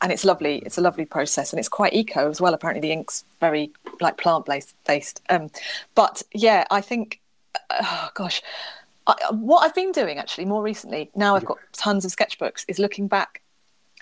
[0.00, 0.58] and it's lovely.
[0.58, 2.54] It's a lovely process and it's quite eco as well.
[2.54, 4.74] Apparently, the ink's very like plant based.
[4.86, 5.22] based.
[5.28, 5.50] Um,
[5.94, 7.20] but yeah, I think,
[7.70, 8.42] oh gosh,
[9.06, 11.10] I, what I've been doing actually more recently.
[11.14, 12.64] Now I've got tons of sketchbooks.
[12.68, 13.41] Is looking back.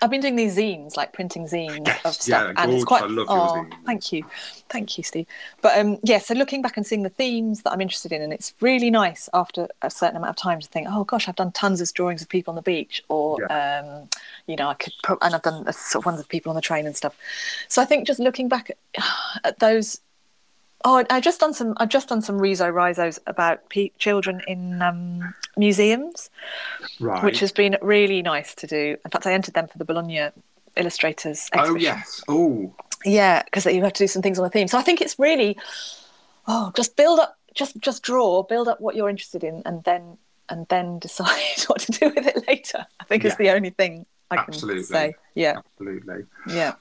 [0.01, 3.03] I've been doing these zines, like printing zines Yes, of stuff, yeah, and it's quite.
[3.03, 3.73] I love your oh, zines.
[3.85, 4.25] thank you,
[4.69, 5.27] thank you, Steve.
[5.61, 8.33] But um, yeah, so looking back and seeing the themes that I'm interested in, and
[8.33, 11.51] it's really nice after a certain amount of time to think, oh gosh, I've done
[11.51, 14.09] tons of drawings of people on the beach, or um,
[14.47, 16.61] you know, I could, pro- and I've done sort of ones of people on the
[16.61, 17.15] train and stuff.
[17.67, 19.03] So I think just looking back at,
[19.43, 20.01] at those.
[20.83, 21.73] Oh, I just done some.
[21.77, 26.29] I've just done some Rizo Rizos about pe- children in um, museums
[26.99, 27.23] Right.
[27.23, 28.97] which has been really nice to do.
[29.05, 30.29] In fact, I entered them for the Bologna
[30.77, 32.23] illustrators oh yes.
[32.27, 32.73] Oh
[33.05, 34.67] Yeah, because you have to do some things on the theme.
[34.67, 35.57] So I think it's really,
[36.47, 40.17] oh, just build up, just just draw, build up what you're interested in, and then
[40.49, 42.85] and then decide what to do with it later.
[42.99, 44.83] I think is the only thing I can Absolutely.
[44.83, 45.15] say.
[45.35, 46.25] Yeah, absolutely.
[46.47, 46.73] yeah.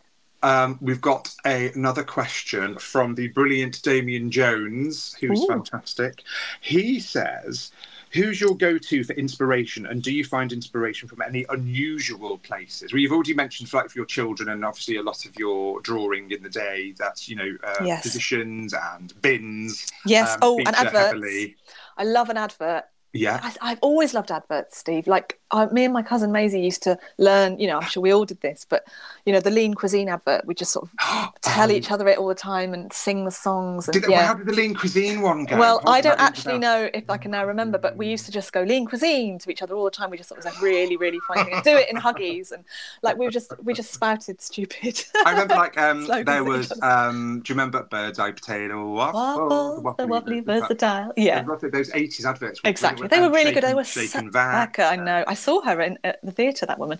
[0.42, 5.46] Um, we've got a, another question from the brilliant Damien Jones, who's Ooh.
[5.48, 6.22] fantastic.
[6.60, 7.72] He says,
[8.12, 12.92] Who's your go to for inspiration, and do you find inspiration from any unusual places?
[12.92, 16.30] Well, you've already mentioned, like, for your children, and obviously a lot of your drawing
[16.32, 18.02] in the day that's, you know, uh, Yes.
[18.02, 19.86] positions and bins.
[20.04, 20.32] Yes.
[20.32, 20.96] um, oh, and adverts.
[20.96, 21.56] heavily.
[21.96, 22.84] I love an advert.
[23.12, 23.40] Yeah.
[23.42, 25.06] I, I've always loved adverts, Steve.
[25.06, 27.58] Like I, me and my cousin Maisie used to learn.
[27.58, 28.84] You know, I'm sure we all did this, but
[29.26, 30.46] you know, the lean cuisine advert.
[30.46, 33.30] We just sort of tell Um, each other it all the time and sing the
[33.30, 33.88] songs.
[33.88, 34.26] And Did, well, yeah.
[34.26, 35.56] how did the lean cuisine one go?
[35.58, 38.52] Well, I don't actually know if I can now remember, but we used to just
[38.52, 40.10] go lean cuisine to each other all the time.
[40.10, 41.52] We just thought it was a really, really funny.
[41.52, 42.64] And do it in huggies and
[43.02, 45.04] like we were just we just spouted stupid.
[45.26, 46.72] I remember, like, um, there was.
[46.82, 49.48] Um, do you remember Bird's Eye Potato Waffle?
[49.48, 51.12] Waffles, the wobbly Versatile?
[51.16, 52.62] Yeah, those 80s adverts.
[52.62, 53.08] were exactly.
[53.08, 53.64] They were really good.
[53.64, 55.24] They were Shaken so I know.
[55.26, 56.66] I saw her in at the theatre.
[56.66, 56.98] That woman.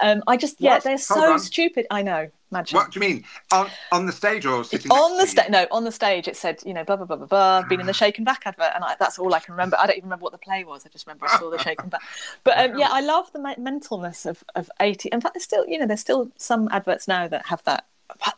[0.00, 0.84] Um, I just yeah, What?
[0.84, 1.38] they're Hold so on.
[1.38, 1.86] stupid.
[1.90, 2.30] I know.
[2.50, 2.76] Imagine.
[2.76, 3.24] What do you mean?
[3.52, 5.42] On on the stage or sitting on the next to you?
[5.42, 7.62] stage, no, on the stage it said, you know, blah blah blah blah blah.
[7.68, 9.76] Been in the Shake n' Vac advert, and I, that's all I can remember.
[9.78, 10.86] I don't even remember what the play was.
[10.86, 12.00] I just remember I saw the Shake n' Vac.
[12.44, 15.08] But um, yeah, I love the me- mentalness of of eighty.
[15.10, 17.86] In fact, there's still, you know, there's still some adverts now that have that.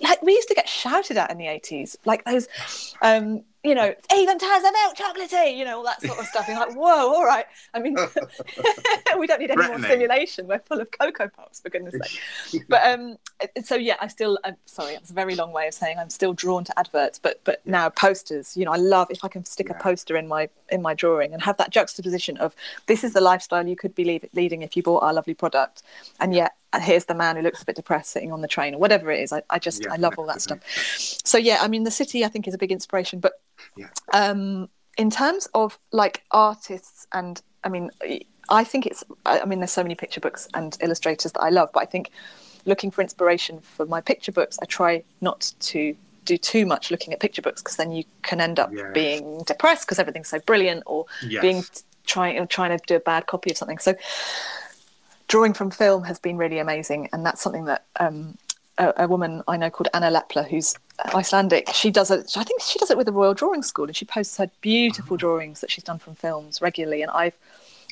[0.00, 2.48] Like we used to get shouted at in the eighties, like those,
[3.02, 6.46] um, you know, even has a milk chocolatey, you know, all that sort of stuff.
[6.48, 7.46] You're like, whoa, all right.
[7.74, 7.96] I mean,
[9.18, 10.46] we don't need any more stimulation.
[10.46, 13.16] We're full of Coco Pops, for goodness sake but um
[13.62, 16.32] so yeah i still i'm sorry it's a very long way of saying i'm still
[16.32, 19.68] drawn to adverts but but now posters you know i love if i can stick
[19.68, 19.76] Yeah.
[19.76, 22.54] a poster in my in my drawing and have that juxtaposition of
[22.86, 25.82] this is the lifestyle you could be lead- leading if you bought our lovely product
[26.20, 28.78] and yet here's the man who looks a bit depressed sitting on the train or
[28.78, 31.68] whatever it is i, I just Yeah, i love all that stuff so yeah i
[31.68, 33.32] mean the city i think is a big inspiration but
[33.76, 33.88] Yeah.
[34.12, 37.90] um in terms of like artists, and I mean,
[38.48, 39.04] I think it's.
[39.26, 42.10] I mean, there's so many picture books and illustrators that I love, but I think
[42.64, 45.94] looking for inspiration for my picture books, I try not to
[46.24, 48.86] do too much looking at picture books because then you can end up Yes.
[48.94, 51.42] being depressed because everything's so brilliant, or Yes.
[51.42, 51.62] being
[52.06, 53.76] trying trying to do a bad copy of something.
[53.78, 53.92] So
[55.28, 58.36] drawing from film has been really amazing, and that's something that um,
[58.78, 60.74] a, a woman I know called Anna Lepler, who's
[61.14, 62.32] Icelandic, she does it.
[62.36, 65.16] I think she does it with the Royal Drawing School, and she posts her beautiful
[65.16, 67.02] drawings that she's done from films regularly.
[67.02, 67.36] And I've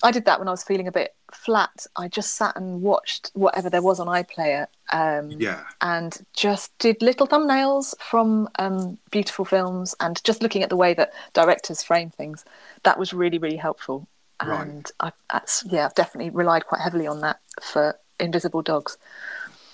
[0.03, 1.87] I did that when I was feeling a bit flat.
[1.97, 4.67] I just sat and watched whatever there was on iPlayer.
[4.93, 5.63] Um, Yeah.
[5.81, 10.95] and just did little thumbnails from um, beautiful films and just looking at the way
[10.95, 12.45] that directors frame things
[12.83, 14.07] that was really really helpful
[14.47, 14.67] Right.
[14.69, 18.97] and I, that's, yeah i've definitely relied quite heavily on that for invisible dogs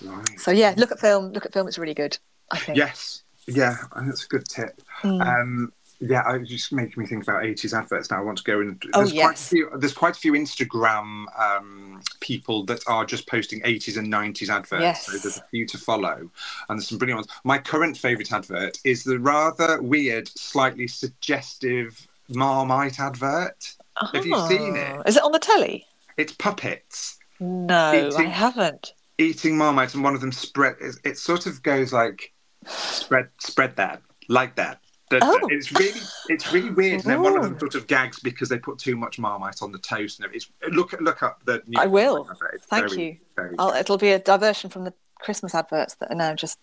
[0.03, 0.39] Right.
[0.39, 2.17] so yeah look at film look at film it's really good
[2.51, 3.23] i think Yes.
[3.47, 4.79] Yeah, I think that's a good tip.
[5.01, 5.25] Mm.
[5.25, 8.17] Um, yeah, I just making me think about 80s adverts now.
[8.17, 9.49] I want to go and Oh, there's quite a yes.
[9.49, 14.49] few there's quite a few Instagram um, people that are just posting 80s and 90s
[14.49, 14.81] adverts.
[14.81, 15.05] Yes.
[15.07, 16.29] So there's a few to follow.
[16.69, 17.27] And there's some brilliant ones.
[17.43, 23.75] My current favourite advert is the rather weird, slightly suggestive Marmite advert.
[24.13, 24.95] Have you seen it?
[24.97, 25.01] Oh.
[25.05, 25.85] it on the telly
[26.17, 27.17] It's puppets.
[27.39, 31.61] no i Eating- haven't eating marmite and one of them spread it, it sort of
[31.63, 32.33] goes like
[32.65, 34.79] spread spread that like that.
[35.13, 35.39] Oh.
[35.51, 37.59] it's really it's really weird and then one of them oh.
[37.59, 40.93] sort of gags because they put too much marmite on the toast and it's look
[41.01, 42.19] look up the I will.
[42.19, 42.51] Marmite advert.
[42.55, 43.17] It's Thank very, you.
[43.35, 46.59] very I'll, it'll be a diversion from the christmas adverts that are now just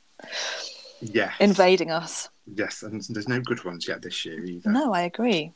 [1.01, 5.03] yes invading us yes and there's no good ones yet this year either no i
[5.03, 5.53] agree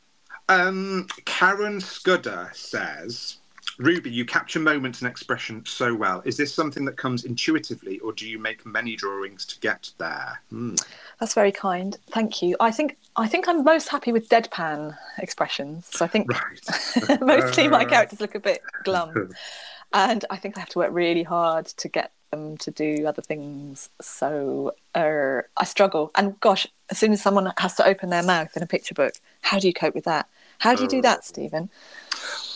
[0.49, 3.38] Um, Karen Scudder says,
[3.78, 6.20] Ruby, you capture moments and expression so well.
[6.24, 10.40] Is this something that comes intuitively, or do you make many drawings to get there?
[10.51, 10.74] Hmm.
[11.20, 11.97] That's very kind.
[12.11, 12.57] Thank you.
[12.61, 15.86] I think I think I'm most happy with deadpan expressions.
[15.86, 17.20] So I think Right.
[17.20, 19.30] mostly my Uh, characters look a bit glum,
[19.95, 23.22] and I think I have to work really hard to get them to do other
[23.22, 23.90] things.
[24.01, 26.11] So uh, I struggle.
[26.14, 29.14] And gosh, as soon as someone has to open their mouth in a picture book,
[29.43, 30.28] how do you cope with that?
[30.59, 31.03] How do you do Oh.
[31.03, 31.68] that, Stephen?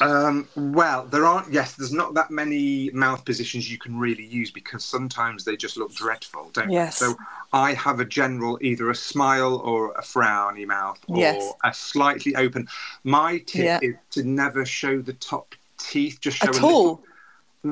[0.01, 1.53] Um, well, there aren't.
[1.53, 5.77] Yes, there's not that many mouth positions you can really use because sometimes they just
[5.77, 6.99] look dreadful, don't Yes.
[7.01, 7.07] they?
[7.07, 7.17] So
[7.53, 11.53] I have a general, either a smile or a frowny mouth, or Yes.
[11.65, 12.69] a slightly open.
[13.05, 13.79] My tip Yeah.
[13.83, 16.21] is to never show the top teeth.
[16.21, 17.05] Just show At a little.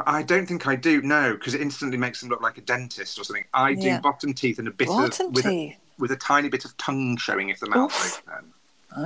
[0.07, 1.03] I don't think I do.
[1.03, 3.45] No, because it instantly makes them look like a dentist or something.
[3.53, 4.01] I do Yeah.
[4.01, 5.77] bottom teeth and a bit Bottom of with a, teeth.
[5.99, 8.23] with a tiny bit of tongue showing if the mouth Oof.
[8.29, 8.53] open.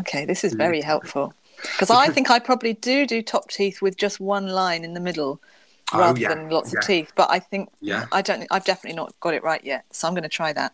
[0.00, 0.58] Okay, this is Mm.
[0.58, 4.84] very helpful because I think I probably do do top teeth with just one line
[4.84, 5.40] in the middle
[5.92, 6.80] Oh, rather yeah, than lots yeah.
[6.80, 7.12] of teeth.
[7.16, 8.04] But I think Yeah.
[8.12, 8.46] I don't.
[8.50, 10.72] I've definitely not got it right yet, so I'm going to try that.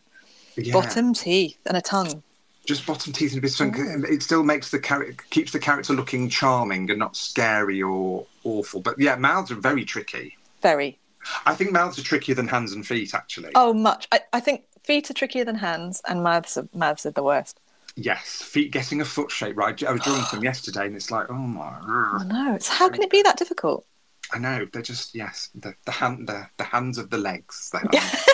[0.56, 0.72] Yeah.
[0.72, 2.22] Bottom teeth and a tongue.
[2.64, 3.72] Just bottom teeth and a bit of tongue.
[3.72, 4.04] Mm.
[4.10, 8.80] It still makes the character keeps the character looking charming and not scary or awful.
[8.80, 10.36] But yeah, mouths are very tricky.
[10.62, 10.98] Very.
[11.46, 13.14] I think mouths are trickier than hands and feet.
[13.14, 14.06] Actually, Oh, much.
[14.12, 17.60] I, I think feet are trickier than hands, and mouths are mouths are the worst.
[17.96, 19.82] yes, feet getting a foot shape right.
[19.84, 22.54] I was drawing them yesterday, and it's like, oh my, Oh no!
[22.54, 23.86] It's how can it be that difficult?
[24.32, 27.70] I know they're just yes, the the hand the, the hands of the legs.
[27.70, 28.24] The hands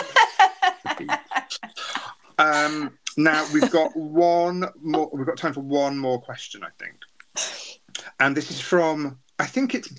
[0.97, 1.19] the
[2.39, 5.09] um, now we've got one more.
[5.13, 6.97] We've got time for one more question, I think.
[8.19, 9.89] And this is from I think it's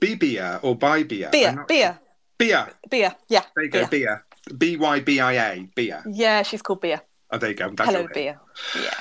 [0.00, 1.30] Bibia or Bibia.
[1.30, 1.98] Beer, not- beer,
[2.38, 2.68] Bia.
[2.88, 3.14] beer.
[3.28, 3.44] Yeah.
[3.54, 3.86] There you go.
[3.86, 4.22] Bia.
[4.56, 5.68] B Y B I A.
[5.74, 6.02] Bia.
[6.06, 7.00] Yeah, she's called beer.
[7.30, 7.66] Oh, there you go.
[7.66, 8.40] I'm Hello, you're
[8.74, 8.94] Yes.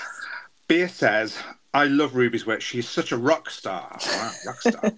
[0.67, 1.37] Bia says,
[1.73, 2.61] I love Ruby's work.
[2.61, 3.97] She's such a rock star.
[4.05, 4.91] Wow, rock star.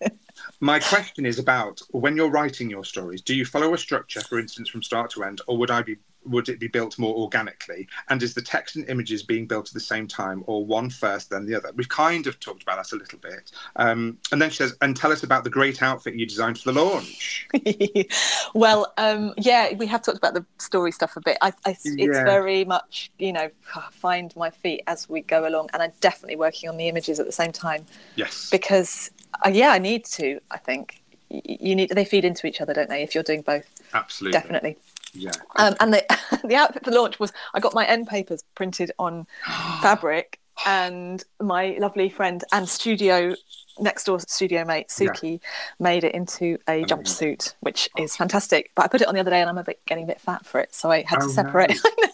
[0.60, 4.38] My question is about when you're writing your stories, do you follow a structure, for
[4.38, 5.96] instance, from start to end, or would I be
[6.28, 7.88] would it be built more organically?
[8.08, 11.30] And is the text and images being built at the same time, or one first,
[11.30, 11.70] then the other?
[11.74, 13.50] We've kind of talked about that a little bit.
[13.76, 16.72] Um, and then she says, and tell us about the great outfit you designed for
[16.72, 17.48] the launch.
[18.54, 21.38] well, um, yeah, we have talked about the story stuff a bit.
[21.40, 22.24] I, I, it's Yeah.
[22.24, 23.50] very much, you know,
[23.92, 27.26] find my feet as we go along, and I'm definitely working on the images at
[27.26, 28.50] the same time Yes.
[28.50, 29.10] because,
[29.44, 30.40] uh, yeah, I need to.
[30.50, 33.02] I think you need they feed into each other, don't they?
[33.02, 34.38] If you're doing both, Absolutely.
[34.38, 34.76] definitely.
[35.16, 35.30] Yeah.
[35.56, 36.04] Um, and the
[36.44, 39.26] the outfit for launch was I got my end papers printed on
[39.82, 43.34] fabric, and my lovely friend and studio
[43.78, 45.08] next door studio mate Yeah.
[45.10, 45.40] Suki
[45.78, 48.70] made it into a jumpsuit, which is fantastic.
[48.74, 50.20] But I put it on the other day, and I'm a bit getting a bit
[50.20, 51.78] fat for it, so I had Oh, to separate.
[51.98, 52.12] no.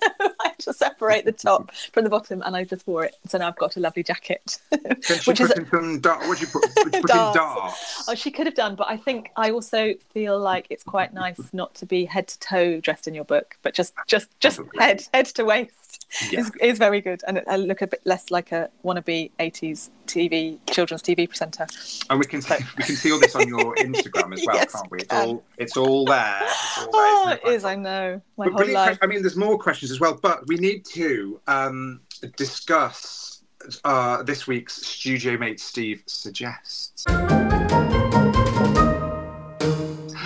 [0.65, 3.17] To separate the top from the bottom, and I just wore it.
[3.27, 4.59] So now I've got a lovely jacket,
[5.27, 6.27] which is some dart.
[6.27, 6.63] What you put?
[6.75, 8.05] Put in Darts.
[8.09, 11.41] Oh, she could have done, but I think I also feel like it's quite nice
[11.53, 15.05] not to be head to toe dressed in your book, but just just just head
[15.13, 15.92] head to waist.
[16.31, 16.41] Yeah.
[16.41, 20.59] it's, it's very good, and I look a bit less like a wannabe '80s TV
[20.71, 21.67] children's TV presenter.
[22.11, 24.73] And we can see, we can see all this on your Instagram as well, Yes,
[24.73, 24.99] can't we?
[24.99, 25.29] It's can.
[25.29, 26.43] all it's all there.
[26.43, 26.91] It's all.
[26.95, 27.65] Oh, it is.
[27.65, 28.99] I know my But whole life.
[29.03, 32.01] I mean, there's more questions as well, but we need to um,
[32.37, 33.43] discuss
[33.85, 37.05] uh, this week's studio mate Steve suggests.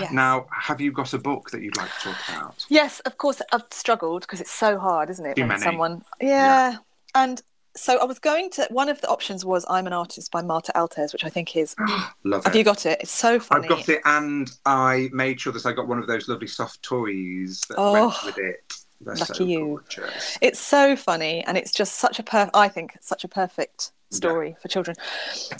[0.07, 0.13] Yes.
[0.13, 2.65] Now, have you got a book that you'd like to talk about?
[2.69, 3.41] Yes, of course.
[3.53, 5.37] I've struggled because it's so hard, isn't it?
[5.37, 5.61] Too many.
[5.63, 6.77] someone, yeah.
[7.15, 7.43] And
[7.77, 8.67] so I was going to.
[8.71, 11.75] One of the options was "I'm an Artist" by Marta Altes, which I think is.
[12.25, 12.59] Love Have it.
[12.59, 12.99] you got it?
[13.03, 13.65] It's so funny.
[13.65, 16.83] I've got it, and I made sure that I got one of those lovely soft
[16.83, 18.73] toys that Oh, went with it.
[19.03, 19.59] They're lucky so you.
[19.61, 20.39] gorgeous.
[20.41, 22.49] It's so funny, and it's just such a per.
[22.55, 24.97] I think such a perfect story for children.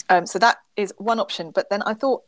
[0.09, 1.51] Um, so that is one option.
[1.51, 2.23] But then I thought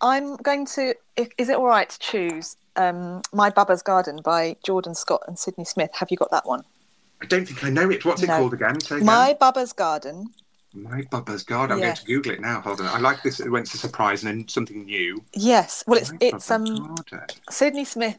[0.00, 0.94] I'm going to.
[1.16, 5.64] Is it all right to choose um, "My Baba's Garden" by Jordan Scott and Sydney
[5.64, 5.90] Smith?
[5.94, 6.64] Have you got that one?
[7.22, 8.04] I don't think I know it.
[8.04, 8.76] What's it called again?
[8.76, 9.04] Again.
[9.04, 10.28] My Baba's Garden.
[10.72, 11.74] My Baba's Garden.
[11.74, 11.98] I'm Yes.
[11.98, 12.60] going to Google it now.
[12.60, 12.86] Hold on.
[12.86, 13.40] I like this.
[13.40, 15.22] It went to surprise and then something new.
[15.34, 15.84] Yes.
[15.86, 17.26] Well, it's My it's Baba's um Garden.
[17.50, 18.18] Sydney Smith,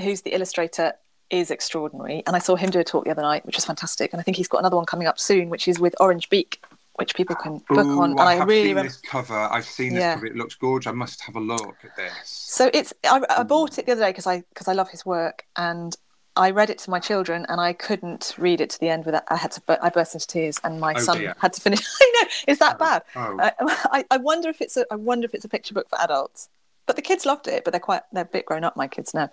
[0.00, 0.94] who's the illustrator,
[1.30, 4.12] is extraordinary, and I saw him do a talk the other night, which was fantastic.
[4.14, 6.62] And I think he's got another one coming up soon, which is with Orange Beak,
[6.98, 8.10] which people can book Ooh, on.
[8.10, 9.34] And I I, really seen this cover.
[9.34, 10.14] I've seen this Yeah.
[10.14, 10.26] cover.
[10.26, 10.90] It looks gorgeous.
[10.90, 12.28] I must have a look at this.
[12.28, 15.06] So it's I, I bought it the other day because I because I love his
[15.06, 15.96] work and
[16.36, 19.22] I read it to my children and I couldn't read it to the end without
[19.28, 21.34] I had to I burst into tears and my Oh, son dear.
[21.38, 21.86] had to finish.
[22.00, 23.02] I know is that Oh, bad?
[23.14, 23.38] oh.
[23.38, 23.50] Uh,
[23.92, 26.48] I, I wonder if it's a I wonder if it's a picture book for adults.
[26.86, 28.74] But the kids loved it, but they're quite they're a bit grown up.
[28.76, 29.30] My kids now,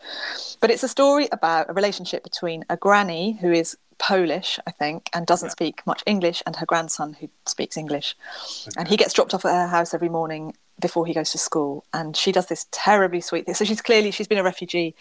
[0.59, 5.09] but it's a story about a relationship between a granny who is Polish, I think,
[5.13, 5.51] and doesn't Yeah.
[5.51, 8.15] speak much English, and her grandson who speaks English,
[8.77, 11.85] and he gets dropped off at her house every morning before he goes to school,
[11.93, 13.55] and she does this terribly sweet thing.
[13.55, 14.95] So she's clearly she's been a refugee,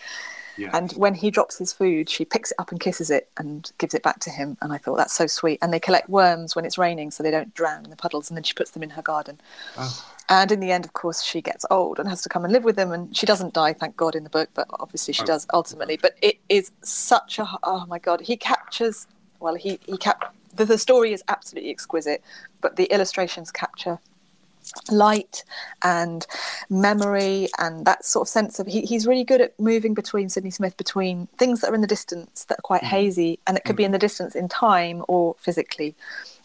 [0.72, 3.92] and when he drops his food, she picks it up and kisses it and gives
[3.92, 4.57] it back to him.
[4.62, 5.59] And I thought that's so sweet.
[5.61, 8.30] And they collect worms when it's raining so they don't drown in the puddles.
[8.30, 9.40] And then she puts them in her garden.
[9.76, 12.53] Oh, And in the end, of course, she gets old and has to come and
[12.53, 12.93] live with them.
[12.93, 15.27] And she doesn't die, thank God, in the book, but obviously she Oh.
[15.27, 15.97] does ultimately.
[15.97, 19.07] But it is such a oh my God, he captures
[19.41, 22.22] well, he he cap the, the story is absolutely exquisite,
[22.61, 23.99] but the illustrations capture
[24.90, 25.44] light
[25.82, 26.26] and
[26.70, 30.50] memory and that sort of sense of he, he's really good at moving between Sydney
[30.50, 32.88] Smith between things that are in the distance that are quite mm.
[32.88, 33.78] hazy and it could mm.
[33.78, 35.94] be in the distance in time or physically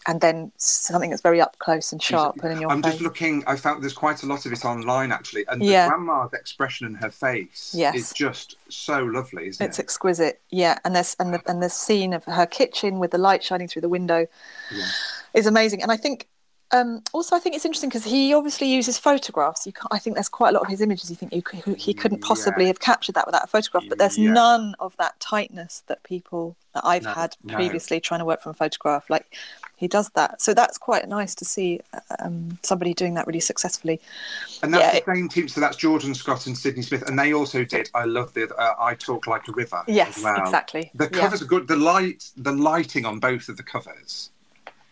[0.06, 2.92] and then something that's very up close and sharp and in your I'm face.
[2.92, 3.44] just looking.
[3.46, 5.84] I found there's quite a lot of it online actually, and Yeah.
[5.84, 7.94] the grandma's expression in her face Yes.
[7.94, 9.64] is just so lovely, isn't It's it?
[9.64, 10.78] It's exquisite, yeah.
[10.84, 13.82] And there's and the and the scene of her kitchen with the light shining through
[13.82, 14.26] the window
[14.70, 14.86] Yeah.
[15.34, 15.82] is amazing.
[15.82, 16.28] And I think
[16.72, 19.66] um, also I think it's interesting because he obviously uses photographs.
[19.66, 21.10] You I think there's quite a lot of his images.
[21.10, 22.68] You think you could, he couldn't possibly Yeah.
[22.68, 23.84] have captured that without a photograph.
[23.88, 24.32] But there's Yeah.
[24.32, 27.54] none of that tightness that people that I've No, had no.
[27.54, 29.10] previously trying to work from a photograph.
[29.10, 29.26] Like
[29.76, 31.80] he does that, so that's quite nice to see
[32.18, 33.98] um, somebody doing that really successfully.
[34.62, 35.48] And that's Yeah, the same team.
[35.48, 37.90] So that's Jordan Scott and Sydney Smith, and they also did.
[37.94, 40.36] I love the uh, "I Talk Like a River." Yes, well.
[40.36, 40.90] exactly.
[40.94, 41.66] The covers are good.
[41.66, 44.30] The light, the lighting on both of the covers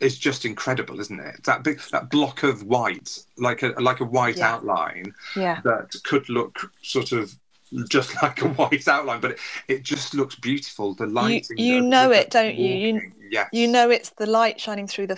[0.01, 1.44] is just incredible, isn't it?
[1.44, 4.55] That big, that block of white, like a like a white Yeah.
[4.55, 5.61] outline Yeah.
[5.64, 7.34] that could look sort of
[7.90, 9.38] just like a white outline, but it,
[9.68, 10.94] it just looks beautiful.
[10.94, 11.59] The lighting.
[11.59, 12.74] you the know it, don't you?
[12.74, 13.12] You- walking.
[13.30, 13.49] Yes.
[13.53, 15.16] You know it's the light shining through the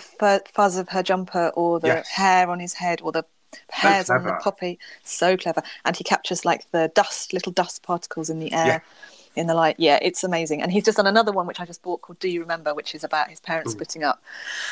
[0.53, 2.07] fuzz of her jumper or the Yes.
[2.09, 3.23] hair on his head or the
[3.69, 4.79] hairs on the poppy.
[5.03, 5.63] So clever.
[5.85, 8.65] And he captures like the dust, little dust particles in the air.
[8.67, 8.79] Yeah.
[9.35, 10.61] In the light, yeah, it's amazing.
[10.61, 12.93] And he's just done another one, which I just bought called "Do You Remember," which
[12.93, 14.21] is about his parents splitting up.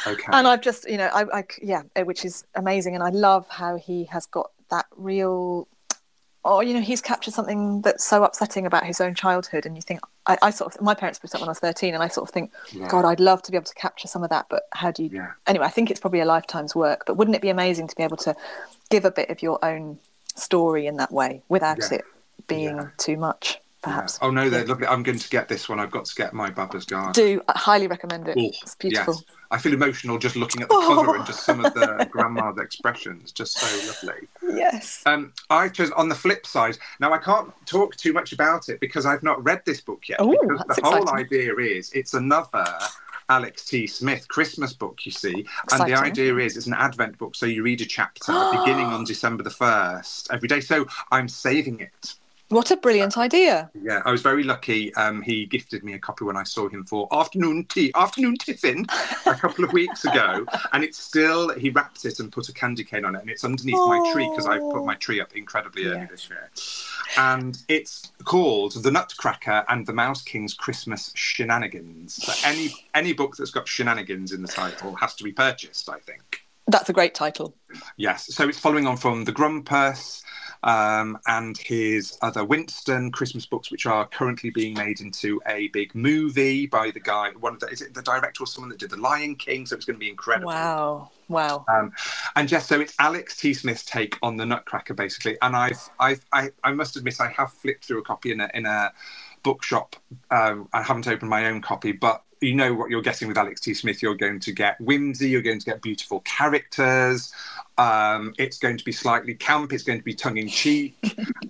[0.05, 0.23] Okay.
[0.33, 2.93] And I've just, you know, I, I, yeah, which is amazing.
[2.95, 5.67] And I love how he has got that real,
[6.45, 9.65] oh, you know, he's captured something that's so upsetting about his own childhood.
[9.65, 11.93] And you think, I, I sort of, my parents split up when I was 13,
[11.93, 12.89] and I sort of think, Right.
[12.89, 15.09] God, I'd love to be able to capture some of that, but how do you?
[15.11, 15.31] Yeah.
[15.47, 18.03] Anyway, I think it's probably a lifetime's work, but wouldn't it be amazing to be
[18.03, 18.35] able to
[18.89, 19.97] give a bit of your own
[20.35, 21.97] story in that way without Yeah.
[21.99, 22.05] it
[22.47, 22.87] being Yeah.
[22.97, 24.19] too much, perhaps?
[24.21, 24.87] Oh no, they're lovely.
[24.87, 25.79] I'm going to get this one.
[25.79, 27.13] I've got to get my Baba's Garden.
[27.13, 28.37] Do I highly recommend it.
[28.39, 29.15] Oh, it's beautiful.
[29.15, 29.35] Yes.
[29.51, 33.31] I feel emotional just looking at the cover and just some of the grandma's expressions.
[33.31, 34.27] Just so lovely.
[34.43, 35.01] Yes.
[35.05, 36.77] Um, I chose on the flip side.
[36.99, 40.21] Now I can't talk too much about it because I've not read this book yet.
[40.21, 41.25] Ooh, because the whole exciting.
[41.25, 42.65] idea is it's another
[43.29, 43.85] Alex T.
[43.87, 45.93] Smith Christmas book, you see, Exciting.
[45.93, 49.03] and the idea is it's an Advent book, so you read a chapter beginning on
[49.03, 50.59] December the first every day.
[50.59, 52.15] So I'm saving it.
[52.49, 53.69] What a brilliant idea.
[53.79, 54.93] Yeah, I was very lucky.
[54.95, 58.87] Um, he gifted me a copy when I saw him for afternoon tea, afternoon tiffin
[59.27, 60.45] a couple of weeks ago.
[60.71, 63.21] And it's still, he wrapped it and put a candy cane on it.
[63.21, 66.49] And it's underneath my tree because I put my tree up incredibly early this year.
[67.17, 72.23] And it's called The Nutcracker and the Mouse King's Christmas Shenanigans.
[72.23, 75.99] So any any book that's got shenanigans in the title has to be purchased, I
[75.99, 76.45] think.
[76.67, 77.55] That's a great title.
[77.97, 80.23] Yes, so it's following on from the Grumpus
[80.63, 85.95] um, and his other Winston Christmas books, which are currently being made into a big
[85.95, 87.31] movie by the guy.
[87.39, 89.65] One of the, is it the director or someone that did the Lion King?
[89.65, 90.47] So it's going to be incredible.
[90.47, 91.09] Wow.
[91.27, 91.65] Wow.
[91.67, 91.93] Um,
[92.35, 93.53] and yes, so it's Alex T.
[93.53, 95.37] Smith's take on the Nutcracker, basically.
[95.41, 98.49] And I've, I've, I, I must admit, I have flipped through a copy in a
[98.53, 98.91] in a
[99.43, 99.95] bookshop.
[100.31, 103.61] Um, I haven't opened my own copy, but you know what you're getting with Alex
[103.61, 103.73] T.
[103.73, 104.01] Smith.
[104.01, 105.29] You're going to get whimsy.
[105.29, 107.33] You're going to get beautiful characters.
[107.79, 109.71] Um, it's going to be slightly camp.
[109.71, 110.97] It's going to be tongue in cheek,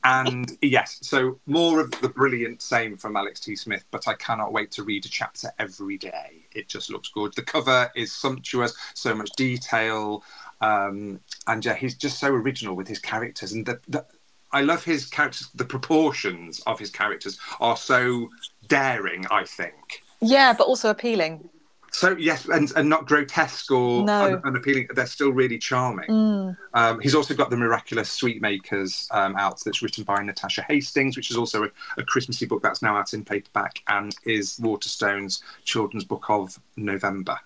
[0.03, 3.55] and yes, so more of the brilliant same from Alex T.
[3.55, 3.83] Smith.
[3.89, 6.45] But I cannot wait to read a chapter every day.
[6.51, 7.33] It just looks good.
[7.35, 8.75] The cover is sumptuous.
[8.93, 10.23] So much detail,
[10.61, 14.05] um, and yeah, he's just so original with his characters, and the, the
[14.51, 15.49] I love his characters.
[15.55, 18.29] The proportions of his characters are so
[18.67, 19.25] daring.
[19.31, 20.03] I think.
[20.21, 21.49] Yeah, but also appealing.
[21.91, 24.25] So yes, and, and not grotesque or No.
[24.25, 24.87] un- unappealing.
[24.93, 26.09] They're still really charming.
[26.09, 26.57] Mm.
[26.73, 31.17] Um, he's also got the miraculous Sweet Makers um, out that's written by Natasha Hastings,
[31.17, 35.43] which is also a, a Christmassy book that's now out in paperback and is Waterstone's
[35.63, 37.37] children's book of November.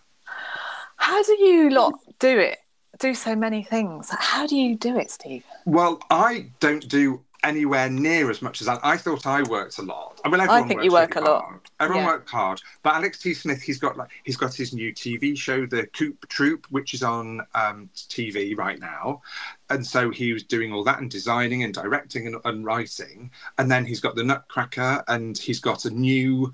[0.97, 2.59] How do you lot do it?
[2.99, 4.09] Do so many things.
[4.11, 5.43] How do you do it, Steve?
[5.65, 8.79] Well, I don't do anywhere near as much as that.
[8.83, 10.21] I thought I worked a lot.
[10.23, 11.43] I mean, everyone think works you work really a lot.
[11.43, 11.59] hard.
[11.79, 12.11] Everyone Yeah.
[12.11, 13.33] worked hard, but Alex T.
[13.33, 17.03] Smith, he's got like he's got his new TV show, The Coop Troop, which is
[17.03, 19.21] on um, TV right now,
[19.69, 23.69] and so he was doing all that and designing and directing and, and writing, and
[23.69, 26.53] then he's got the Nutcracker, and he's got a new.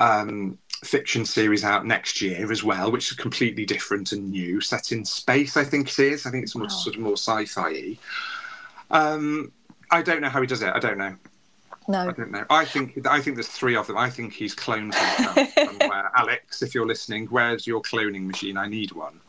[0.00, 4.92] Um, fiction series out next year as well, which is completely different and new, set
[4.92, 5.56] in space.
[5.56, 6.26] I think it is.
[6.26, 6.74] I think it's more, Wow.
[6.74, 7.96] sort of more sci-fi.
[8.90, 9.50] Um,
[9.90, 10.72] I don't know how he does it.
[10.74, 11.16] I don't know.
[11.86, 12.44] No, I don't know.
[12.48, 13.98] I think I think there's three of them.
[13.98, 16.10] I think he's cloned himself somewhere.
[16.16, 18.56] Alex, if you're listening, where's your cloning machine?
[18.56, 19.20] I need one.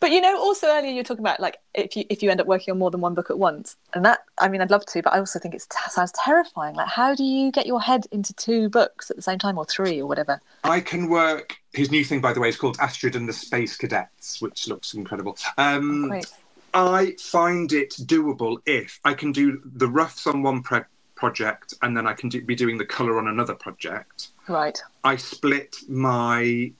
[0.00, 2.40] But you know, also earlier you were talking about like if you if you end
[2.40, 4.86] up working on more than one book at once, and that I mean I'd love
[4.86, 6.76] to, but I also think it sounds terrifying.
[6.76, 9.66] Like, how do you get your head into two books at the same time, or
[9.66, 10.40] three, or whatever?
[10.64, 11.56] I can work.
[11.74, 14.94] His new thing, by the way, is called Astrid and the Space Cadets, which looks
[14.94, 15.36] incredible.
[15.58, 16.26] Um, Great.
[16.74, 20.82] I find it doable if I can do the roughs on one pre-
[21.14, 24.28] project and then I can do, be doing the colour on another project.
[24.46, 24.80] Right.
[25.04, 26.72] I split my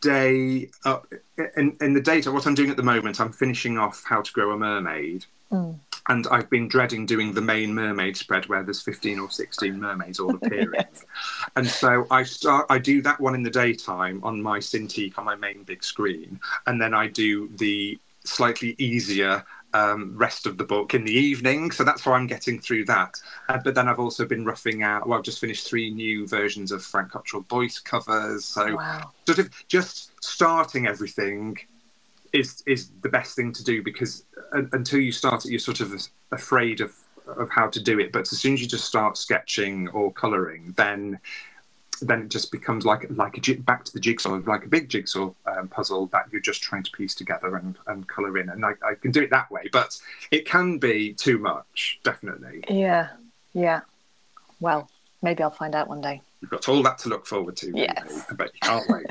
[0.00, 1.10] day up
[1.56, 2.30] in, in the data.
[2.30, 5.24] What I'm doing at the moment, I'm finishing off How to Grow a Mermaid.
[5.50, 5.78] Mm.
[6.08, 10.20] And I've been dreading doing the main mermaid spread where there's 15 or 16 mermaids
[10.20, 10.84] all appearing.
[11.56, 15.24] And so I start, I do that one in the daytime on my Cintiq on
[15.24, 16.40] my main big screen.
[16.66, 21.70] And then I do the slightly easier um, rest of the book in the evening.
[21.70, 23.20] So that's how I'm getting through that.
[23.48, 26.70] Uh, but then I've also been roughing out, well, I've just finished three new versions
[26.72, 28.44] of Frank Cottrell Boyce covers.
[28.44, 29.12] So Wow.
[29.26, 31.58] sort of just starting everything
[32.32, 35.80] is is the best thing to do because uh, until you start it, you're sort
[35.80, 35.92] of
[36.32, 36.92] afraid of
[37.26, 38.12] of how to do it.
[38.12, 41.18] But as soon as you just start sketching or colouring, then
[42.00, 44.88] then it just becomes like like a jig- back to the jigsaw, like a big
[44.88, 48.48] jigsaw um, puzzle that you're just trying to piece together and, and colour in.
[48.48, 49.98] And I, I can do it that way, but
[50.30, 52.64] it can be too much, definitely.
[52.68, 53.08] Yeah.
[53.52, 53.80] Yeah.
[54.60, 54.88] Well,
[55.24, 56.20] maybe I'll find out one day.
[56.40, 57.72] You've got all that to look forward to.
[57.74, 58.26] Yes.
[58.30, 59.06] I bet you can't wait.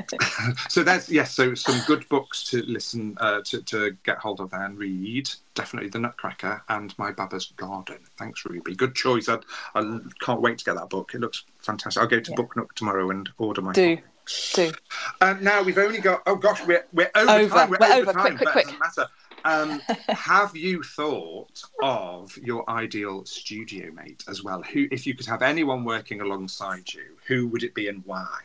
[0.70, 4.52] so there's yes, so some good books to listen uh, to to get hold of
[4.52, 5.28] and read.
[5.54, 7.98] Definitely the Nutcracker and My Baba's Garden.
[8.16, 8.74] Thanks, Ruby.
[8.76, 9.28] Good choice.
[9.28, 9.38] I,
[9.74, 11.10] I can't wait to get that book.
[11.14, 12.00] It looks fantastic.
[12.00, 12.36] I'll go to Yeah.
[12.36, 13.72] Book Nook tomorrow and order my.
[13.72, 13.96] Do.
[13.96, 14.08] copy.
[14.54, 14.72] Do.
[15.20, 16.22] Um, now we've only got.
[16.26, 17.48] Oh gosh, we're we're over, Over.
[17.54, 17.70] time.
[17.70, 18.12] We're, We're over, over.
[18.12, 18.36] time.
[18.36, 18.64] Quick, quick, quick.
[18.66, 19.10] Doesn't matter.
[19.44, 24.62] Um, have you thought of your ideal studio mate as well?
[24.62, 28.38] Who, if you could have anyone working alongside you, who would it be and why?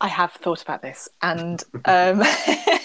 [0.00, 2.24] I have thought about this, and um,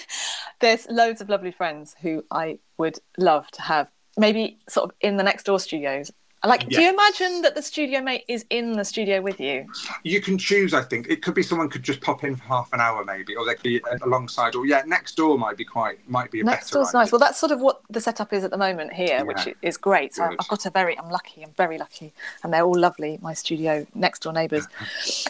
[0.60, 5.16] there's loads of lovely friends who I would love to have, maybe sort of in
[5.16, 6.12] the next door studios.
[6.44, 9.66] Like, do you imagine that the studio mate is in the studio with you?
[10.04, 10.72] You can choose.
[10.72, 13.34] I think it could be someone could just pop in for half an hour, maybe,
[13.34, 14.54] or they could be uh, alongside.
[14.54, 16.74] Or yeah, next door might be quite might be a Next better.
[16.84, 17.10] door's nice.
[17.10, 20.14] Well, that's sort of what the setup is at the moment here, which is great.
[20.14, 20.36] So Good.
[20.40, 22.12] I've got a very, I'm lucky, I'm very lucky,
[22.44, 23.18] and they're all lovely.
[23.20, 24.66] My studio next door neighbours.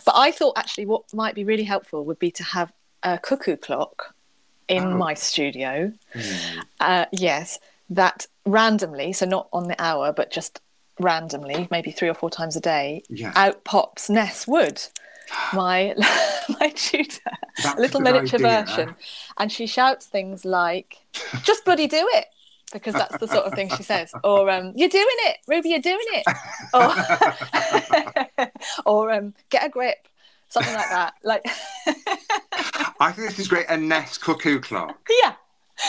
[0.05, 2.71] but I thought actually what might be really helpful would be to have
[3.03, 4.15] a cuckoo clock
[4.69, 4.97] in Oh.
[4.99, 5.91] my studio.
[6.13, 6.59] Hmm.
[6.81, 10.61] Uh, yes, that randomly, so not on the hour, but just
[10.99, 13.33] randomly, maybe three or four times a day, Yeah.
[13.37, 14.81] out pops Ness Wood,
[15.53, 15.95] my
[16.61, 17.21] my tutor,
[17.63, 18.65] That's a little miniature idea.
[18.67, 18.95] version,
[19.39, 20.99] and she shouts things like,
[21.43, 22.27] "Just bloody do it."
[22.71, 25.71] Because that's the sort of thing she says, or um, "You're doing it, Ruby.
[25.71, 26.27] You're doing it,"
[28.35, 28.51] or,
[28.85, 30.07] or um, "Get a grip,"
[30.49, 31.15] something like that.
[31.25, 31.47] Like,
[33.01, 33.67] I think this is great.
[33.71, 34.99] A Nest cuckoo clock.
[35.23, 35.33] yeah,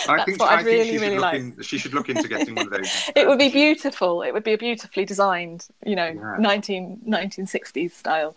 [0.07, 1.35] I That's think, what I think really, she really like.
[1.35, 3.09] in, she should look into getting one of those.
[3.15, 4.21] it would be beautiful.
[4.21, 6.35] It would be a beautifully designed, you know, Yeah.
[6.39, 8.35] 19, 1960s style,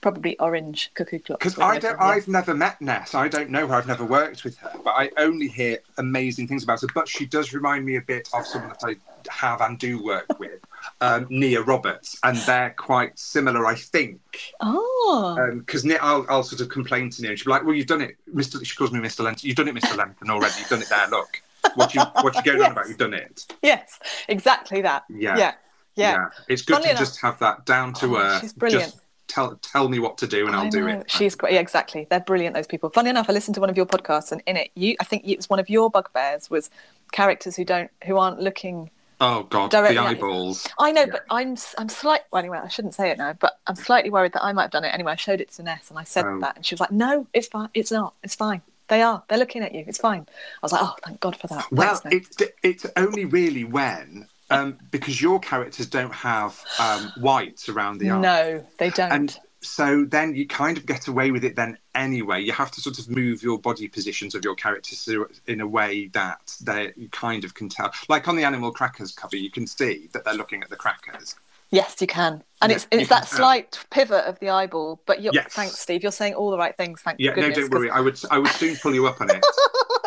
[0.00, 1.38] probably orange cuckoo clock.
[1.40, 2.00] Because I don't.
[2.00, 3.14] I've never met Ness.
[3.14, 3.74] I don't know her.
[3.74, 6.88] I've never worked with her, but I only hear amazing things about her.
[6.94, 8.96] But she does remind me a bit of someone that I
[9.30, 10.60] have and do work with,
[11.00, 14.20] um, Nia Roberts, and they're quite similar, I think.
[14.60, 17.74] Oh, Because Nia, I'll, I'll sort of complain to Nia, and she'll be like, "Well,
[17.74, 19.46] you've done it, Mister." She calls me Mister Lenton.
[19.46, 20.54] You've done it, Mister Lenton, already.
[20.58, 21.08] You've done it there.
[21.08, 21.42] Look,
[21.74, 22.72] what you what you going on Yes.
[22.72, 22.88] about?
[22.88, 23.46] You've done it.
[23.62, 25.04] yes, exactly that.
[25.08, 25.36] Yeah.
[25.36, 25.52] Yeah,
[25.96, 26.26] yeah.
[26.48, 28.40] It's good Funnily to enough- just have that down to Oh, earth.
[28.40, 28.84] she's brilliant.
[28.92, 31.10] Just tell tell me what to do, and I'll do it.
[31.10, 31.54] She's great.
[31.54, 32.06] Yeah, exactly.
[32.10, 32.54] They're brilliant.
[32.54, 32.90] Those people.
[32.90, 35.26] Funny enough, I listened to one of your podcasts, and in it, you, I think
[35.26, 36.68] it was one of your bugbears was
[37.12, 38.90] characters who don't, who aren't looking.
[39.20, 40.66] Oh God, the eyeballs.
[40.78, 41.06] I know, Yeah.
[41.12, 42.22] but I'm, I'm slight.
[42.32, 44.70] Well, anyway, I shouldn't say it now, but I'm slightly worried that I might have
[44.72, 44.88] done it.
[44.88, 46.40] Anyway, I showed it to Ness, and I said Oh.
[46.40, 47.68] that, and she was like, "No, it's fine.
[47.74, 48.14] It's not.
[48.22, 48.62] It's fine.
[48.88, 49.22] They are.
[49.28, 49.84] They're looking at you.
[49.86, 52.04] It's fine." I was like, "Oh, thank God for that." Well, Thanks,
[52.40, 57.98] Ness." it's it's only really when um, because your characters don't have um, whites around
[57.98, 59.12] the eye, no, they don't.
[59.12, 61.56] and so then you kind of get away with it.
[61.56, 65.08] Then anyway, you have to sort of move your body positions of your characters
[65.46, 67.92] in a way that they kind of can tell.
[68.08, 71.34] Like on the Animal Crackers cover, you can see that they're looking at the crackers.
[71.74, 73.38] Yes, you can, and Yeah, it's it's that tell.
[73.38, 75.00] slight pivot of the eyeball.
[75.06, 75.52] But you're, Yes.
[75.52, 76.02] thanks, Steve.
[76.02, 77.00] You're saying all the right things.
[77.02, 77.56] Thank Yeah, goodness.
[77.56, 77.90] no, don't worry.
[77.90, 79.42] I would I would soon pull you up on it.
[79.42, 79.58] 'cause-